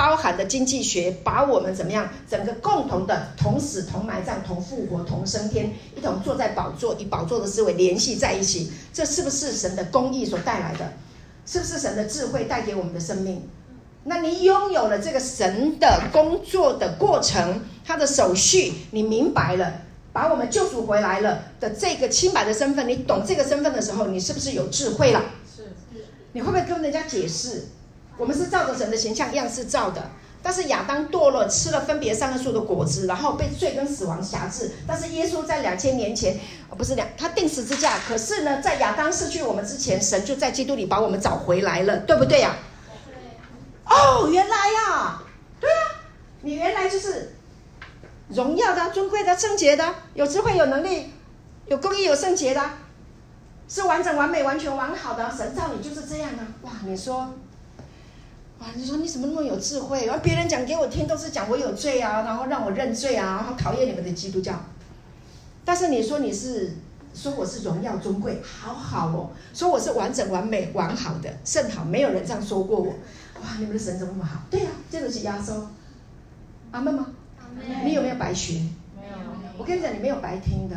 [0.00, 10.90] 包含的经济学，把我们怎么样，整个共同的同死同埋葬同复活同升天，一同坐在宝座以宝座的思维联系在一起，这是不是神的公义所带来的？
[11.44, 13.46] 是不是神的智慧带给我们的生命？
[14.04, 19.82] 那你拥有了这个神的工作的过程，他的手续，你明白了，
[20.14, 25.22] 把我们救赎回来了的这个清白的身份，你懂这个身份的时候，你是不是有智慧了？
[25.44, 26.06] 是是。
[26.32, 27.66] 你会不会跟人家解释？
[28.20, 30.10] 我们是照着神的形象样式造的，
[30.42, 34.72] 但是亚当堕落，吃了分别善恶树的果子，然后被罪跟死亡辖制。
[34.86, 36.38] 但是耶稣在两千年前，
[36.76, 37.98] 不是两，他定十字架。
[38.06, 42.54] 可是呢，在亚当失去我们之前，神就在基督里把我们找回来了，对不对呀、
[43.84, 43.94] 啊？
[43.94, 45.22] 哦，原来呀、啊，
[45.58, 46.04] 对啊，
[46.42, 47.34] 你原来就是
[48.28, 51.10] 荣耀的、尊贵的、圣洁的，有智慧、有能力、
[51.68, 52.60] 有公义、有圣洁的，
[53.66, 55.32] 是完整、完美、完全、完好的。
[55.34, 56.44] 神造你就是这样啊。
[56.60, 57.32] 哇，你说。
[58.60, 58.66] 哇！
[58.74, 60.06] 你说你怎么那么有智慧？
[60.06, 64.62] 然后别人讲给我听都是讲我有罪啊，然后让我认罪啊，然后讨厌你们的基督教。
[65.64, 66.76] 但是你说你是
[67.14, 72.90] 说我是荣耀尊贵，好好哦，说我是完整完美完好的甚好，没有人这样说过我。
[73.40, 73.56] 哇！
[73.58, 74.40] 你们的神怎么那么好？
[74.50, 75.70] 对呀、啊，这就是压缩。
[76.70, 77.06] 阿妹吗？
[77.38, 77.86] 阿门。
[77.86, 78.60] 你有没有白学？
[78.94, 79.14] 没有。
[79.56, 80.76] 我跟你讲，你没有白听的。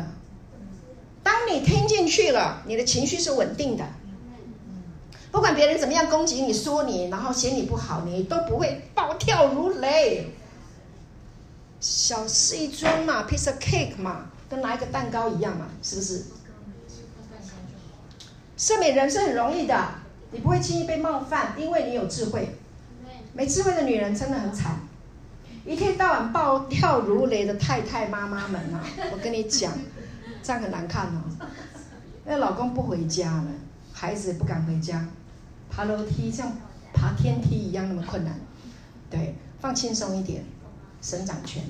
[1.22, 3.84] 当你听进去了，你的情绪是稳定的。
[5.34, 10.32] 不管别人怎么样攻击你、说你，然后嫌你不好，你都不会暴跳如雷。
[11.80, 16.26] 小事一桩嘛，piece of cake 嘛，跟拿一个蛋糕一样嘛，是不是？
[18.56, 19.76] 赦免人是很容易的，
[20.30, 22.56] 你不会轻易被冒犯，因为你有智慧。
[23.32, 24.76] 没智慧的女人真的很惨，
[25.66, 29.72] 一天到晚暴跳如雷的太太妈妈们啊，我跟你讲，
[30.44, 31.48] 这样很难看哦。
[32.24, 33.46] 那老公不回家了，
[33.92, 35.04] 孩子也不敢回家。
[35.74, 36.52] 爬楼梯像
[36.92, 38.38] 爬天梯一样那么困难，
[39.10, 40.44] 对，放轻松一点，
[41.02, 41.64] 神掌权，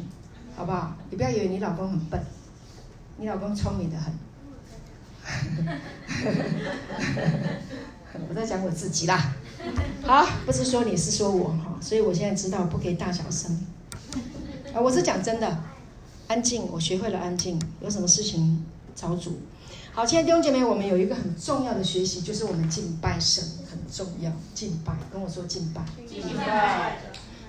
[0.55, 0.95] 好不好？
[1.11, 2.23] 你不要以为你老公很笨，
[3.17, 4.13] 你老公聪明得很。
[8.29, 9.33] 我在讲我自己啦，
[10.03, 13.59] 好，不是说你是说我哈，所以我现在知道不可以大小声，
[14.75, 15.63] 啊，我是讲真的，
[16.29, 18.63] 安静，我学会了安静，有什么事情
[18.95, 19.39] 找主。
[19.95, 23.43] 好，亲爱的弟兄姐妹，我们有一个很重要的学习，就是我们敬拜神
[23.95, 24.33] 重要。
[24.55, 25.83] 敬拜，跟我说敬拜。
[26.07, 26.97] 敬拜，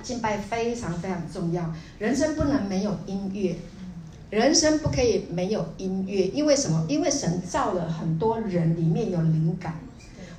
[0.04, 1.74] 敬拜非常非常重要。
[1.98, 3.56] 人生不能没有音乐，
[4.30, 6.86] 人生不可以没有音乐，因为什么？
[6.88, 9.80] 因为神造了很多人，里面有灵感。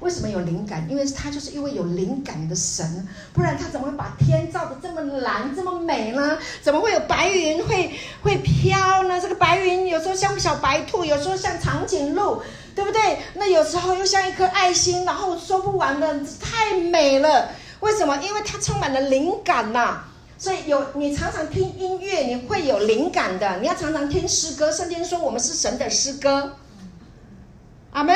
[0.01, 0.87] 为什么有灵感？
[0.91, 6.39] 因为他就是因为有灵感的神，不然他怎么会把天照得这么蓝、这么美呢？
[6.63, 9.21] 怎么会有白云会会飘呢？
[9.21, 12.43] 这个白云有时候像小白兔，有时候像长颈鹿，
[12.75, 13.19] 对不对？
[13.35, 17.49] 那有时候又像一颗爱心，然后说不完的，太美了。
[17.81, 18.17] 为什么？
[18.19, 20.05] 因为它充满了灵感呐、
[20.39, 23.59] 所以有你常常听音乐，你会有灵感的。
[23.61, 26.57] 你要常常听诗歌，圣经说我们是神的诗歌。
[27.93, 28.15] 阿门。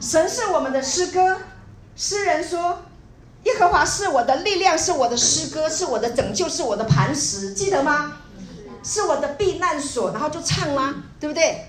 [0.00, 1.36] 神是我们的诗歌，
[1.94, 2.78] 诗人说
[3.44, 8.16] ：“耶和华是我的力量，是我的诗歌，是我的拯救，是我的磐石。”记得吗？
[8.82, 11.66] 是我的避难所，然后就唱啦，对不对？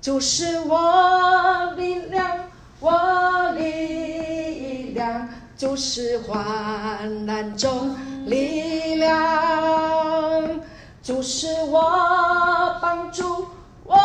[0.00, 2.48] 主是我力量，
[2.80, 7.94] 我力量，就是患难中
[8.24, 10.60] 力量，
[11.02, 13.46] 主是我帮助，
[13.84, 13.98] 我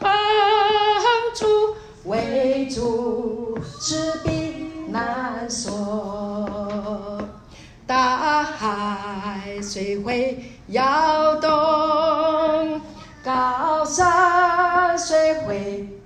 [0.00, 0.10] 帮
[1.34, 1.76] 助。
[2.08, 7.20] 为主持避难说，
[7.86, 12.80] 大海虽会摇动，
[13.22, 16.00] 高山虽会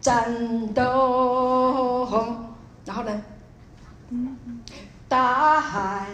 [0.00, 2.08] 战斗，
[2.84, 3.22] 然后呢？
[5.08, 6.06] 大海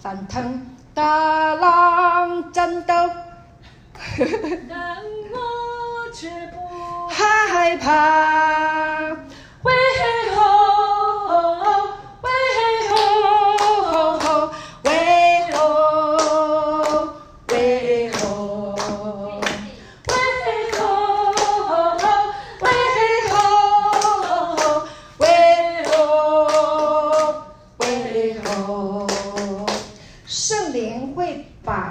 [0.00, 2.94] 翻腾，大浪战斗，
[4.68, 4.96] 但
[5.30, 6.71] 我却不。
[7.12, 9.08] 害怕，
[9.62, 9.72] 为
[10.34, 10.62] 何？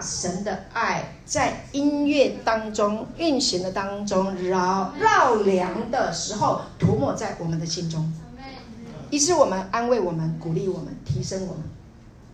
[0.03, 8.11] 神的爱在音乐当中运行的当中，绕绕梁的时候涂抹在我们的心中，
[9.09, 11.63] 以致我们安慰我们、鼓励我们、提升我们。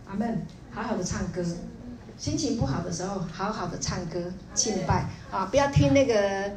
[0.08, 0.44] 阿门。
[0.72, 1.44] 好好的唱歌，
[2.18, 4.20] 心情不好的时候，好好的唱歌
[4.52, 5.46] 敬拜啊！
[5.46, 6.50] 不要听那个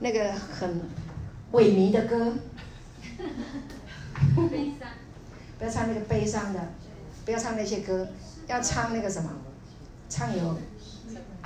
[0.00, 0.78] 那个很
[1.52, 2.34] 萎靡的歌，
[5.58, 6.60] 不要唱那个悲伤的，
[7.24, 8.06] 不要唱那些歌。
[8.48, 9.30] 要唱那个什么，
[10.10, 10.58] 唱有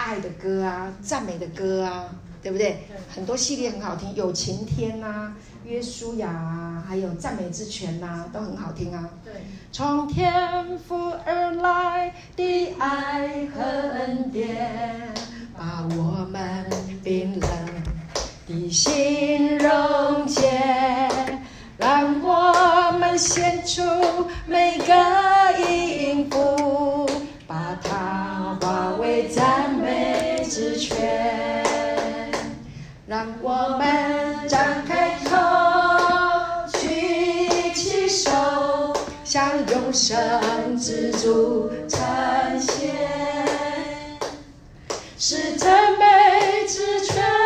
[0.06, 2.06] 爱的歌啊，赞美的歌啊，
[2.42, 2.78] 对不对？
[3.14, 5.34] 很多系列很好听，有晴天啊，
[5.64, 9.08] 约书亚啊，还有赞美之泉呐、啊，都很好听啊。
[9.24, 9.32] 对，
[9.70, 15.12] 从天父而来的爱和恩典，
[15.56, 16.66] 把我们
[17.04, 17.50] 冰冷
[18.48, 20.50] 的心溶解。
[21.78, 23.80] 让我们献出
[24.46, 24.92] 每个
[25.66, 26.36] 音符，
[33.20, 35.36] 让我们张开口，
[36.78, 38.30] 举起手，
[39.24, 42.00] 向永生之主呈
[42.58, 42.96] 献，
[45.18, 47.39] 使赞美之泉。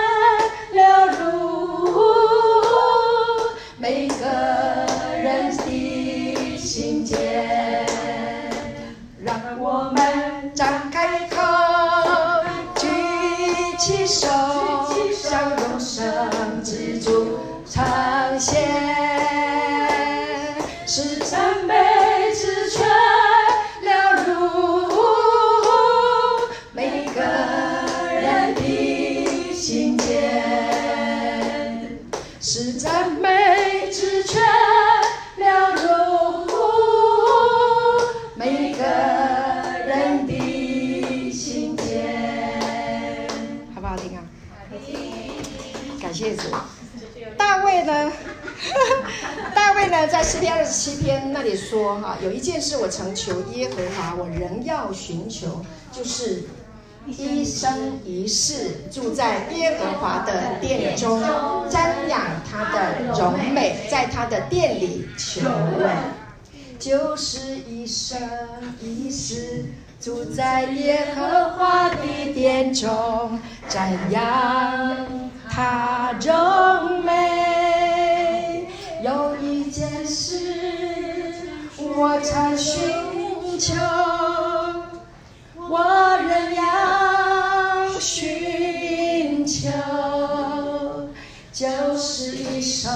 [50.85, 56.43] 七篇那里说：“哈，有一件事我曾求耶和华，我仍要寻求，就是。”
[57.07, 61.20] 一生一世住在耶和华的殿中，
[61.68, 62.18] 瞻仰
[62.51, 65.43] 他的荣美，在他的殿里求
[65.78, 65.95] 问。
[66.78, 68.18] 就是一生
[68.80, 69.66] 一世
[70.01, 71.97] 住在耶和华的
[72.32, 75.07] 殿中，瞻仰
[75.51, 78.66] 他荣美。
[79.03, 80.72] 有一件事
[81.97, 82.82] 我才寻
[83.59, 83.74] 求。
[85.57, 85.78] 我
[86.18, 89.70] 仍要寻求，
[91.53, 92.92] 就是一生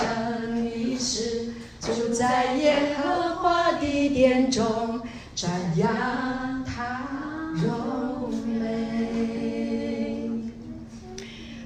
[0.75, 5.01] 一世住在耶和华的殿中，
[5.35, 7.07] 瞻仰他
[7.55, 8.59] 荣美。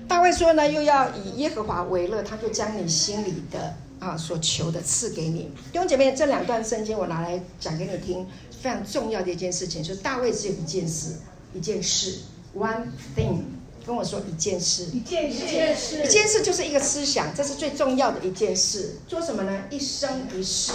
[0.07, 5.51] 大卫说呢，又要以耶和华为乐，他就将你心里的啊所求的赐给你。
[5.73, 8.27] 弟兄姐妹，这两段圣经我拿来讲给你听。
[8.61, 11.17] 非常重要的一件事情，就是大卫只有一件事，
[11.53, 12.19] 一件事
[12.57, 12.87] ，one
[13.17, 13.41] thing，
[13.85, 18.99] 跟我说一件事，一件事，一件事，一件事就是一个思想，这是最重要的一件事。
[19.09, 19.65] 做什么呢？
[19.69, 20.75] 一生一世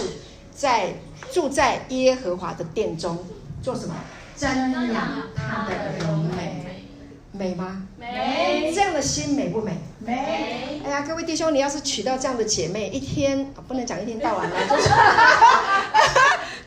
[0.54, 0.92] 在
[1.32, 3.16] 住在耶和华的殿中，
[3.62, 3.94] 做什么？
[4.38, 6.84] 瞻仰他的荣美，
[7.32, 7.87] 美吗？
[8.12, 8.72] 美。
[8.74, 9.72] 这样的心美不美？
[9.98, 10.80] 美。
[10.84, 14.88] 哎呀，各位弟兄，你要是娶到这样的姐妹，一天不能讲一天到晚了， 就是。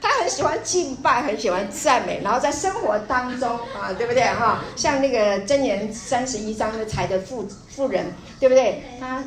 [0.01, 4.63] 她很喜欢敬拜，很喜欢赞美，然后在生活当中啊，对不对哈？
[4.75, 8.83] 像那个箴言三十一章的财的妇妇人，对不对？
[8.99, 9.23] 他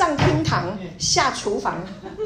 [0.00, 1.76] 上厅堂下厨房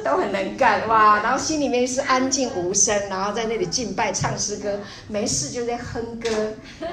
[0.05, 6.31] 都很能干哇，然后心里面是安静无声，然后在那里敬拜唱诗歌，没事就在哼歌，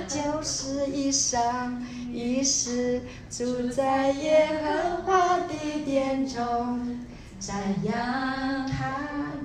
[0.08, 5.54] 就是一生一世住在耶和华的
[5.86, 6.98] 殿中。
[7.40, 7.54] 瞻
[7.84, 8.98] 仰他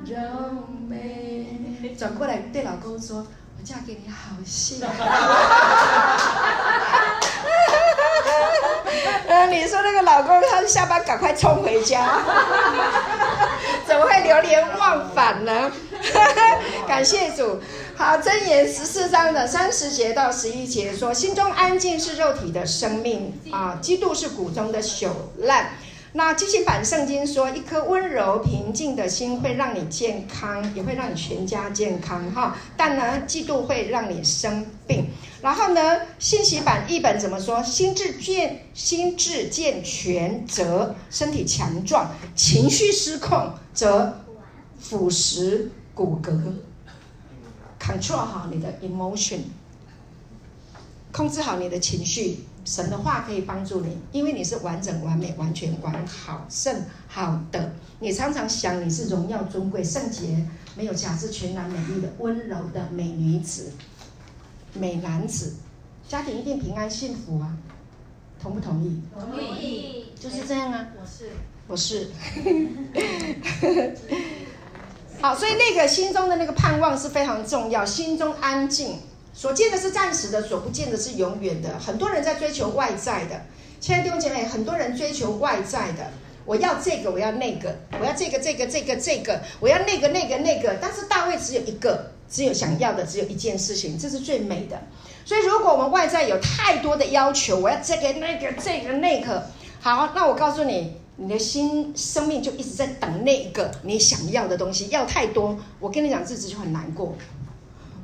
[0.07, 3.27] 荣美，转过来对老公说
[3.61, 4.87] ：“我嫁给你好幸福。”
[9.29, 12.19] 嗯， 你说那个老公，他下班赶快冲回家，
[13.87, 15.71] 怎么会流连忘返呢？
[16.87, 17.61] 感谢主。
[17.97, 25.09] 好，箴言十四章的三十节到十一节说：“心中安静是肉体的生命啊，嫉妒是骨中的朽
[25.39, 25.71] 烂。”
[26.17, 32.57] 那基督版圣经说，一颗温柔平静的心会让你健康，也会让你全家健康哈。
[32.75, 35.11] 但呢，嫉妒会让你生病。
[35.43, 37.63] 然后呢，信息版译本怎么说？
[37.63, 44.23] 心智健，心智健全则身体强壮；情绪失控则
[44.81, 46.55] 腐蚀骨骼。
[47.79, 49.41] Control 好你的 emotion，
[51.13, 52.47] 控制好你的情绪。
[52.67, 57.73] 神的话可以帮助你，因为你是完整、完美、完全、完好、甚好的。
[58.01, 60.45] 你常常想你是荣耀、尊贵、圣洁、
[60.77, 63.73] 没有瑕疵、全然美丽的温柔的美女子、
[64.75, 65.55] 美男子，
[66.09, 67.57] 家庭一定平安幸福啊！
[68.43, 69.01] 同不同意？
[69.15, 70.07] 同意。
[70.19, 70.89] 就是这样啊。
[71.01, 71.31] 我是。
[71.69, 72.11] 我是。
[75.23, 78.99] 好，所以那个心中的那个盼望是非常重要，心中安静。
[79.37, 81.79] 所见的是暂时的，所不见的是永远的。
[81.79, 83.43] 很多人在追求外在的，
[83.79, 86.11] 亲爱的弟兄姐妹，很多人追求外在的，
[86.47, 90.79] 我要这个，我要那个，我要这个，这个，这个，这个，我要那个，那个，那个。
[90.81, 94.81] 但是大卫只有一个，只有想要的，只有一件事情，这是最美的。
[95.27, 107.15] 所以，如果我们外在有太多的要求，我要这个、那个、这个、那个，好，那我告诉你，你的心生命就一直在等那一个你想要的东西，要太多，我跟你讲，日子就很难过。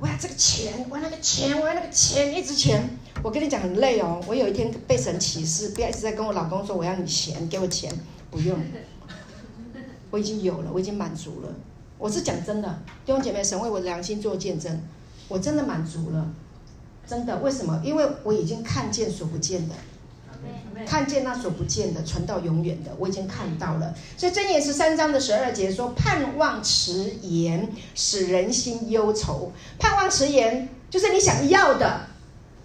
[0.02, 2.82] 我要这个钱，我要那个钱，我要那个钱，一直钱。
[3.22, 4.20] 我跟你讲很累哦。
[4.26, 7.88] 我有一天被神启示，不要一直在跟我老公说我要你钱，给我钱，
[8.28, 8.58] 不用。
[10.10, 11.54] 我已经有了，我已经满足了。
[11.98, 14.76] 我是讲真的，弟兄姐妹，神为我的良心做见证，
[15.28, 16.28] 我真的满足了，
[17.06, 17.38] 真的。
[17.38, 17.80] 为什么？
[17.84, 19.74] 因为我已经看见所不见的。
[20.84, 23.94] 看见那所不见的，存到永远的，我已经看到了。
[24.16, 32.00] 所以箴言十三章的十二节说：“盼望迟延，使人心忧愁。”盼望迟延就是你想要的，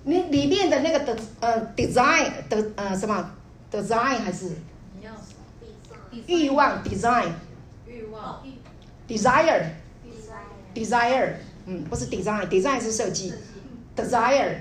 [0.03, 3.32] 你里面的那个的呃 design 的呃什么
[3.71, 4.51] ？design 还是？
[6.25, 7.28] 欲望 design
[7.86, 8.43] 欲望。
[9.07, 9.63] desire
[10.73, 11.34] desire
[11.65, 13.34] 嗯，不是 design design 是设计。
[13.95, 14.55] Desire。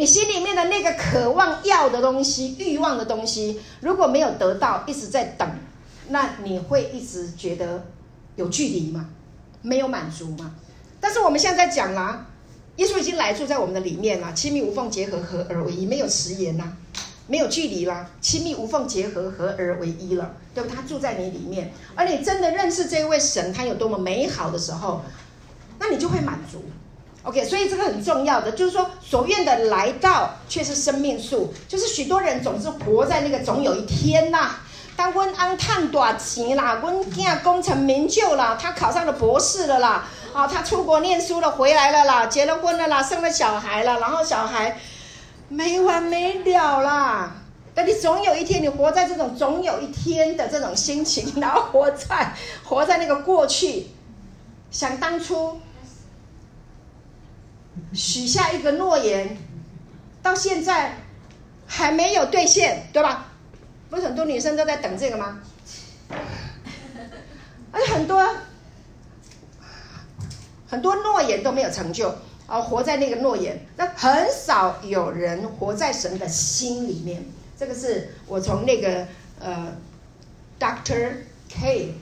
[0.00, 5.46] 你心里面的那个渴望要的东西、欲望的东西，如果没有得到，一直在等，
[6.08, 7.84] 那你会一直觉得
[8.34, 9.10] 有距离吗？
[9.60, 10.54] 没有满足吗？
[11.02, 12.28] 但是我们现在在讲啦，
[12.76, 16.72] 耶稣已经来住在我们的里面了，亲密无缝结合，合而为一，没有迟延呐，
[17.26, 20.74] 没有距离啦，亲密无缝结合，合而为一了，对不？
[20.74, 25.02] 他住在你里面，而你真的认识这位神，他有多么美好的时候，
[25.78, 26.64] 那你就会满足。
[27.22, 34.56] OK，所以这个很重要的，就是说所愿的来到却是生命树，就是许多人总是活在那个总有一天呐。
[34.96, 44.78] 当温安探短期啦，温家功成名就啦，他考上了博士了啦，啊，他出国念书了，回来了啦，结了婚了啦，生了小孩了，然后小孩
[45.48, 47.32] 没完没了啦。
[47.74, 53.88] 但你总有一天，你活在这种总有一天的这种心情，然后活在活在那个过去，
[54.70, 55.60] 想当初。
[57.92, 59.36] 许下一个诺言，
[60.22, 60.96] 到现在
[61.66, 63.28] 还没有兑现，对吧？
[63.88, 65.40] 不是很多女生都在等这个吗？
[67.72, 68.36] 而且很多
[70.68, 72.14] 很多诺言都没有成就，
[72.46, 77.24] 而活在那个诺言，那很少有人活在神的心里面。
[77.58, 79.06] 这个是我从那个
[79.40, 79.72] 呃
[80.58, 81.12] ，Doctor
[81.48, 81.94] K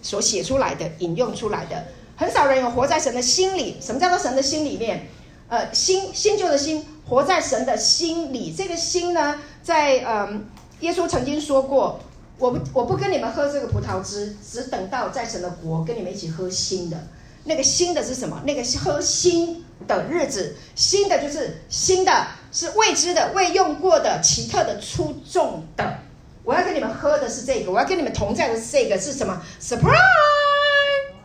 [0.00, 1.86] 所写出来的，引用出来的。
[2.22, 3.78] 很少人有活在神的心里。
[3.80, 5.08] 什么叫做神的心里面？
[5.48, 8.54] 呃，新新旧的心，活在神的心里。
[8.56, 10.40] 这个心呢，在嗯、呃，
[10.80, 11.98] 耶稣曾经说过，
[12.38, 16.96] 我不我不跟你们喝这个葡萄汁，只等到在神的国跟你们一起喝新的。
[17.42, 18.40] 那个新的是什么？
[18.46, 25.98] 那个喝新的日子，新的就是新的，是未知的、未用过的、奇特的、出众的。
[26.44, 29.98] 我要跟你们喝的是这个，我要跟你们同在的是这个，是什么？Surprise！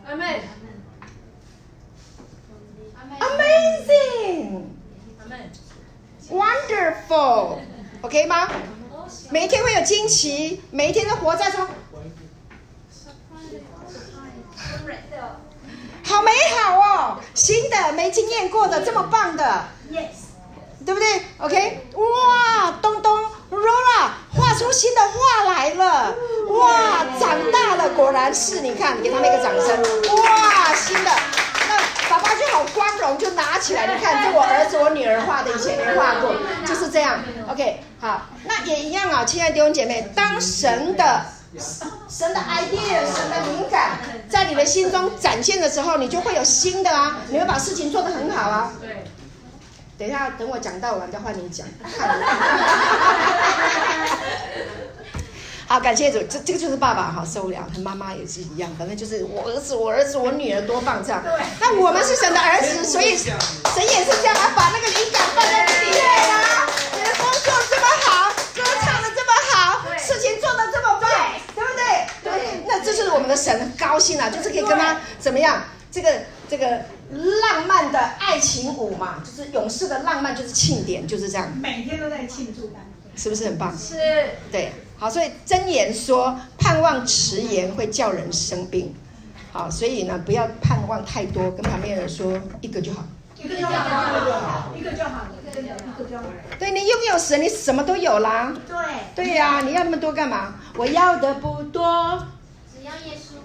[0.06, 0.40] 阿妹。
[3.38, 4.64] Amazing,
[6.28, 7.58] wonderful,
[8.02, 8.48] OK 吗？
[9.30, 11.68] 每一天会有惊奇，每一天都活在说，
[16.04, 23.20] 好美好哦，新的没经验过的，这么棒的，Yes，对不对？OK，哇，东东
[23.50, 26.14] Rola 画出新的画来了，
[26.48, 29.80] 哇，长大了，果然是，你看，给他们一个掌声，
[30.16, 31.10] 哇，新的。
[32.08, 36.34] 爸爸就好光荣，就拿起来，你看，这我儿子、我女儿画的，以前没画过，
[36.66, 37.20] 就是这样。
[37.48, 41.22] OK，好，那也一样啊，亲爱的弟兄姐妹，当神的
[42.08, 43.98] 神的 idea、神的灵感
[44.28, 48.72] 在你的心中展现的时候，你就会有新的啊，你会把事情做得很好啊。
[48.80, 49.04] 对，
[49.98, 51.66] 等一下，等我讲到完再换你讲。
[55.68, 61.22] 好，感谢主，这这个就是爸爸哈，受不了，他妈妈也是一样，反正就是我儿子，我儿子，我女儿多棒这样。
[61.22, 61.30] 对。
[61.60, 63.28] 那我们是神的儿子，所以神
[63.76, 66.02] 也是这样啊，把那个灵感放在你里面
[66.32, 66.66] 啊。
[66.96, 71.10] 你的工作这么好，歌唱的这么好，事情做的这么棒，
[71.54, 72.32] 对不对？
[72.32, 72.64] 对。
[72.66, 75.62] 那这是我们的神很高兴啊，就是可以跟他怎么样？
[75.92, 76.10] 这个
[76.48, 81.52] 这个浪漫的爱情舞嘛，就是勇士的浪漫，就是庆典，就是这样。
[81.60, 82.72] 每天都在庆祝的。
[83.16, 83.76] 是不是很棒？
[83.76, 83.96] 是，
[84.52, 88.92] 对，好，所以箴言说，盼望迟延会叫人生病，
[89.52, 93.04] 好，所以呢，不要盼望太多，跟旁边人说一个就好，
[93.36, 96.24] 一个就好，一个就好，一个就好，一个就好。
[96.58, 98.52] 对，你拥有神，你什么都有啦。
[98.66, 100.54] 对，对呀，你要那么多干嘛？
[100.76, 102.26] 我要的不多，
[102.76, 103.38] 只要耶稣。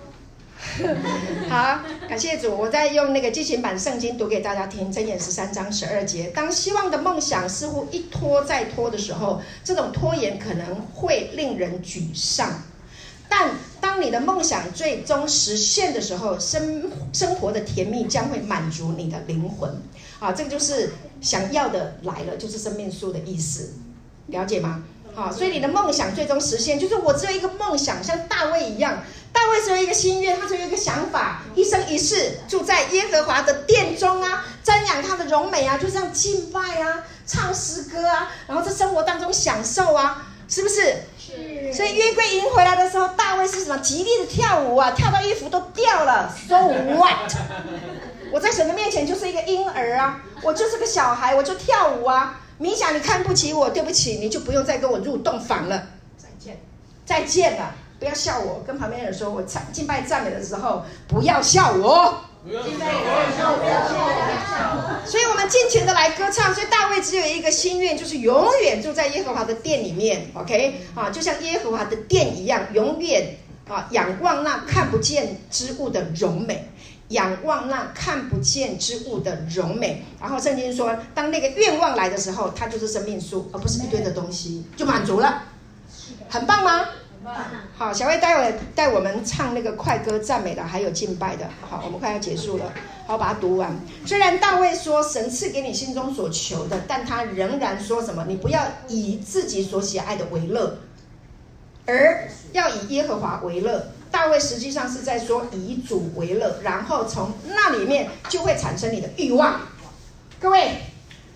[1.50, 6.32] 好，感谢主，我再用那个激情版圣经读给大家听，箴言十三章十二节。
[6.34, 12.64] 当希望的梦想似乎一拖再拖的时候，这种拖延可能会令人沮丧。
[13.30, 19.72] 但当你的梦想最终实现的时候，生生活的甜蜜将会满足你的灵魂。
[20.20, 23.74] 啊，这个就是想要的来了，就是生命树的意思，
[24.28, 24.84] 了解吗？
[25.14, 29.04] 好，所以你的梦想最终实现，就是我只有一个梦想，像大卫一样。
[29.34, 40.96] 大卫只有一个心愿，他只有一个想法，一生一世住在耶和华的殿中啊，瞻仰他的荣美啊，就这样敬拜啊，唱诗歌啊，然后在生活当中享受啊，是不是？
[41.18, 41.74] 是。
[41.74, 43.78] 所以约柜迎回来的时候，大卫是什么？
[43.80, 46.32] 极力的跳舞啊，跳到衣服都掉了。
[46.48, 46.56] So
[46.96, 47.34] what？
[48.32, 52.40] 我在神的面前就是一个婴儿啊，我就是个小孩，我就跳舞啊。
[52.60, 55.88] 冥想，你看不起我，对不起，你就不用再跟我入洞房了。
[56.18, 56.62] 再见，
[57.04, 57.74] 再见了。
[58.00, 62.22] 不要笑我，跟旁边人说，我唱敬拜赞美的时候不要笑我。
[62.46, 65.08] 敬拜的时候不要笑我。
[65.08, 66.54] 所以，我们尽情的来歌唱。
[66.54, 70.30] 所以，大卫只有一个心愿，就是永远住在耶和华的殿里面。
[70.34, 73.38] OK，啊，就像耶和华的殿一样，永远
[73.70, 76.68] 啊，仰望那看不见之物的荣美，
[77.08, 80.04] 仰望那看不见之物的荣美。
[80.20, 85.44] 然后，圣经说，当那个愿望来的时候，它就是生命树，而不是一堆的东西，就满足了。
[86.28, 86.90] 很棒吗？
[87.78, 91.50] 好，小薇待会带我们唱那个快歌赞美的，还有敬拜的。
[91.62, 92.72] 好，我们快要结束了，
[93.08, 93.74] 好，把它读完。
[94.06, 98.26] 虽然大卫说神赐给你心中所求的，但他仍然说什么？
[98.28, 100.78] 你不要以自己所喜爱的为乐，
[101.86, 103.88] 而要以耶和华为乐。
[104.12, 109.62] 大卫实际上是在说以主为乐，然后从那里面就会产生你的欲望。
[110.40, 110.78] 各位，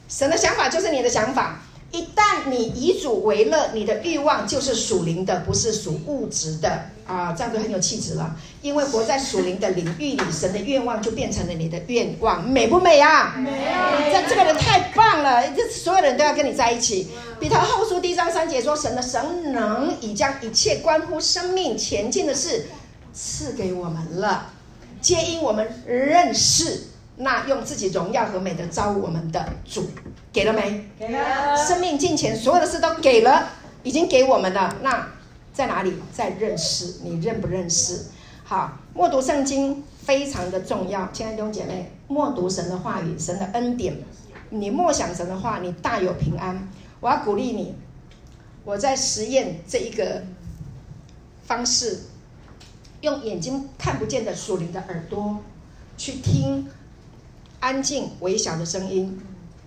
[0.08, 1.60] 神的想法就是你的想法。
[1.92, 7.32] 一旦你以主为乐，你的欲望就是属灵的，不是属物质的啊！
[7.32, 8.36] 这样就很有气质了。
[8.62, 13.36] 因为活在属灵的领域里，神的愿望就变成了你的愿望，美不美啊？
[13.38, 14.12] 美！
[14.12, 17.08] 这这个人太棒了，这所有人都要跟你在一起。
[17.40, 22.66] 彼得后书第一章三节说：“神的神能已将一切关乎生命前进的事
[23.14, 24.50] 赐给我们了，
[25.00, 26.82] 皆因我们认识。”
[27.20, 29.90] 那用自己荣耀和美德招我们的主，
[30.32, 30.88] 给了没？
[31.00, 31.58] 给了。
[31.58, 33.50] 生命金钱所有的事都给了，
[33.82, 34.76] 已经给我们了。
[34.84, 35.08] 那
[35.52, 35.96] 在哪里？
[36.14, 38.06] 在认识，你认不认识？
[38.44, 43.98] 好，默读圣经非常的重要，亲爱的弟兄姐妹，默读神的话语，神的恩典，
[44.52, 46.70] 你默想神的话，你大有平安。
[47.00, 47.74] 我要鼓励你，
[48.64, 50.24] 我在实验这一个
[51.48, 52.02] 方式，
[53.02, 55.38] 用眼睛看不见的属灵的耳朵
[55.98, 56.68] 去听。
[57.60, 59.20] 安静微小的声音，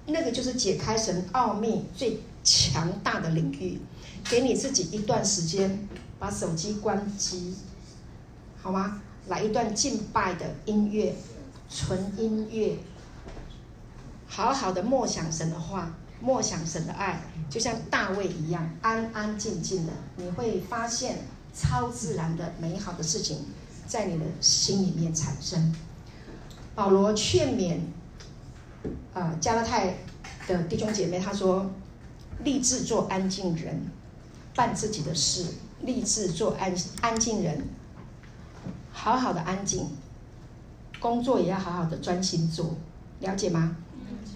[0.07, 3.81] 那个就是解开神奥秘最强大的领域。
[4.29, 5.89] 给你自己一段时间，
[6.19, 7.55] 把手机关机，
[8.61, 9.01] 好吗？
[9.29, 11.15] 来一段敬拜的音乐，
[11.71, 12.77] 纯音乐，
[14.27, 21.19] 好好的默想神的话，默想神的爱，就像大卫一样，安安静静的，你会发现
[21.55, 23.47] 超自然的美好的事情
[23.87, 25.75] 在你的心里面产生。
[26.81, 27.77] 保罗劝勉，
[29.13, 29.99] 啊，加拉太
[30.49, 31.71] 的弟兄姐妹，他说
[32.43, 33.83] ：“立志做安静人，
[34.55, 35.45] 办自己的事；
[35.83, 37.69] 立志做安安静人，
[38.95, 39.89] 好好的安静，
[40.99, 42.75] 工作也要好好的专心做，
[43.19, 43.77] 了解吗？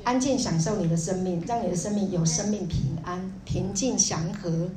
[0.05, 4.69] 安静享受你的生命，让你的生命有生命平安、平静、祥和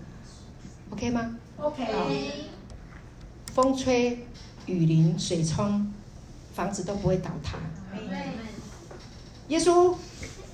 [0.91, 2.32] ，OK 吗？OK。
[3.53, 4.26] 风吹
[4.68, 5.91] 雨淋水冲。”
[6.58, 7.60] 房子都不会倒塌。
[9.49, 9.93] 耶稣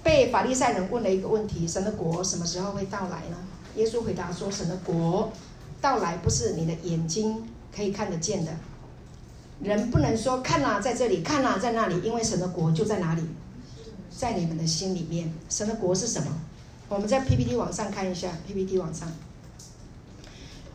[0.03, 3.37] 被法利赛人问了一个问题：神的国什么时候会到来呢？
[3.77, 5.31] 耶稣回答说：神的国
[5.79, 8.51] 到来不是你的眼睛可以看得见的。
[9.61, 13.23] 人不能说看啊，在这里，看啊，在那里，因为神的国就在哪里，
[14.11, 15.33] 在你们的心里面。
[15.49, 16.27] 神的国是什么？
[16.89, 19.09] 我们在 PPT 网上看一下，PPT 网上。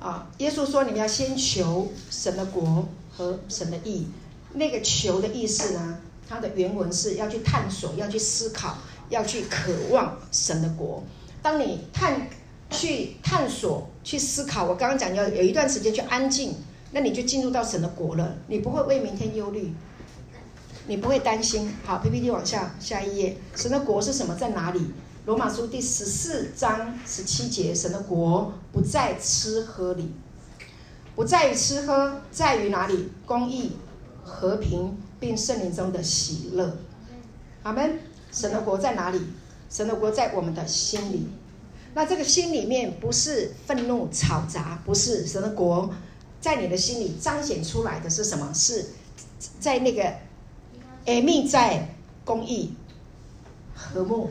[0.00, 4.06] 啊，耶稣说：你们要先求神的国和神的义。
[4.52, 5.98] 那个求的意思呢？
[6.28, 8.76] 它的原文是要去探索，要去思考，
[9.08, 11.02] 要去渴望神的国。
[11.40, 12.28] 当你探
[12.68, 16.54] 去探索、去思考，我刚刚讲要有一段时间去安静，
[16.92, 18.36] 那你就进入到神的国了。
[18.48, 19.72] 你不会为明天忧虑，
[20.86, 21.74] 你不会担心。
[21.84, 24.34] 好，PPT 往下下一页，神的国是什么？
[24.34, 24.92] 在哪里？
[25.24, 30.12] 罗马书第十四章十七节，神的国不在吃喝里，
[31.14, 33.10] 不在于吃喝，在于哪里？
[33.24, 33.72] 公义。
[34.28, 36.76] 和平并圣灵中的喜乐，
[37.62, 37.98] 阿门。
[38.30, 39.18] 神的国在哪里？
[39.70, 41.28] 神的国在我们的心里。
[41.94, 45.90] 那这个心里面不是愤怒吵杂，不是神的国
[46.38, 48.52] 在你的心里彰显出来的是什么？
[48.52, 48.90] 是
[49.58, 50.14] 在那个
[51.06, 51.94] 艾米在
[52.26, 52.74] 公义
[53.74, 54.30] 和睦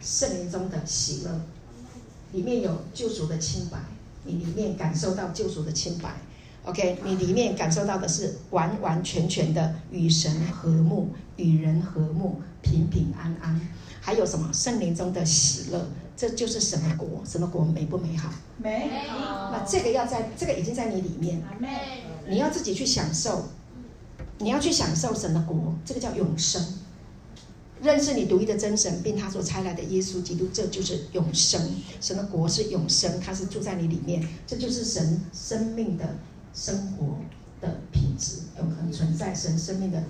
[0.00, 1.40] 圣灵中的喜乐，
[2.32, 3.78] 里面有救赎的清白，
[4.24, 6.16] 你里面感受到救赎的清白。
[6.70, 13.60] OK，你里面感受到的是完完全全的与神和睦、与人和睦、平平安安，
[14.00, 15.84] 还有什么圣灵中的喜乐？
[16.16, 18.32] 这就是什么国，什么国美不美好？
[18.56, 19.50] 美好。
[19.50, 21.42] 那这个要在这个已经在你里面，
[22.28, 23.48] 你要自己去享受，
[24.38, 26.64] 你要去享受神的国，这个叫永生。
[27.82, 31.60] 认识你独一的真神，并他所差来的耶稣基督，这就是永生。
[32.00, 36.16] 神的国是永生，他是住在你里面，这就是神生命的。
[36.54, 37.18] 生活
[37.60, 40.02] 的品质有可能存在，神生命的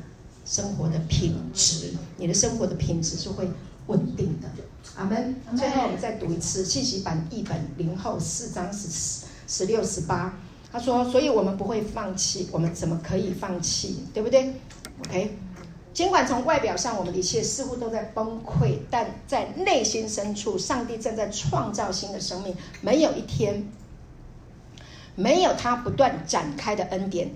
[0.44, 3.48] 生活的品质，你的生活的品质是会
[3.86, 4.48] 稳定的。
[4.96, 5.36] 阿门。
[5.56, 10.34] 最后我们再读一次信息版译本零后四章十四、十六、十八。
[10.72, 14.04] 他说：“所以我们不会放弃，我们怎么可以放弃？
[14.14, 14.54] 对不对
[15.08, 15.36] ？”OK。
[15.92, 23.66] 尽管从外表上我们的一切似乎都在崩溃，但在内心深处，上帝正在创造新的生命，没有一天。
[25.16, 27.30] 没有他不断展开的恩典，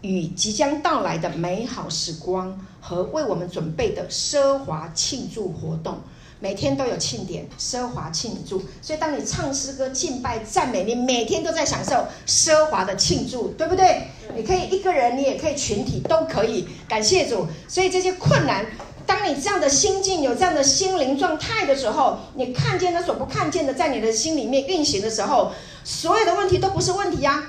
[0.00, 5.98] 与即将到来的美好时光和为我们准备的奢华庆祝活动，
[6.40, 8.60] 每天都有庆典、奢华庆祝。
[8.80, 14.08] 所以，当你唱诗歌、敬拜、赞美，你每天都在享受奢华的庆祝，对不对？
[14.34, 16.66] 你可以一个人，你也可以群体，都可以。
[16.88, 17.46] 感谢主。
[17.68, 18.66] 所以这些困难，
[19.06, 25.52] 当你这样的心境、有这样的心灵状态的时候，你看见他所不看见的，在你的心里面运行的时候。
[25.84, 27.42] 所有的问题都不是问题呀，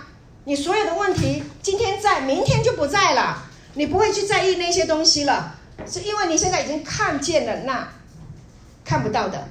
[0.46, 3.44] 你所有的问题今天在，明天就不在了，
[3.76, 5.56] 你不会去在意那些东西了，
[5.86, 7.88] 是因为你现在已经看见了那
[8.84, 9.48] 看不到的，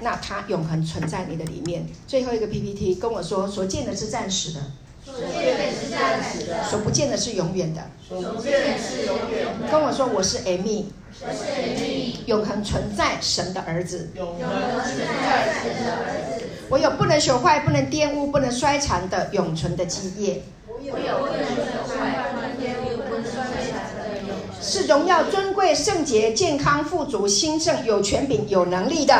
[0.00, 1.86] 那它永恒存在你的里面。
[2.06, 4.60] 最后一个 PPT 跟我说，所见的是暂时的，
[5.04, 9.68] 所见的是暂时的，所不见的是永远的，所不见的是永远的。
[9.68, 10.84] 跟我说我是 Amy，
[11.20, 14.38] 我是 Amy，永恒存在神的儿子，永恒
[14.84, 16.31] 存在神的儿子。
[16.72, 20.42] 我有不能朽坏、不能玷污、不能衰残的永存的基业。
[20.66, 24.34] 我有不能朽坏、不能玷污、不能衰残的永。
[24.58, 29.14] 是荣耀、尊贵、圣洁、健康、富足、兴盛、有权柄、有能力的。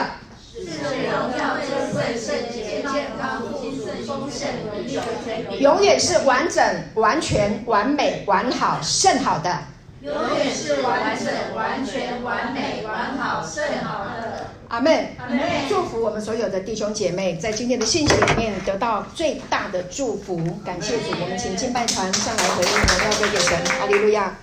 [0.55, 4.49] 是荣耀、尊贵、圣洁、健康、富足、丰盛、
[4.87, 5.61] 有权柄。
[5.61, 6.65] 永远是完整、
[6.95, 9.72] 完全、完美、完好、甚好的。
[10.03, 14.49] 永远是完整、完全、完美、完好、甚好的。
[14.67, 15.39] 阿门，阿门。
[15.69, 20.37] 祝福我们所有的弟兄姐妹，在今天的信息里面得到最大的祝福。
[20.65, 23.65] 感谢主，我们请敬拜团上来回应，荣耀归给神。
[23.79, 24.37] 哈利路亚。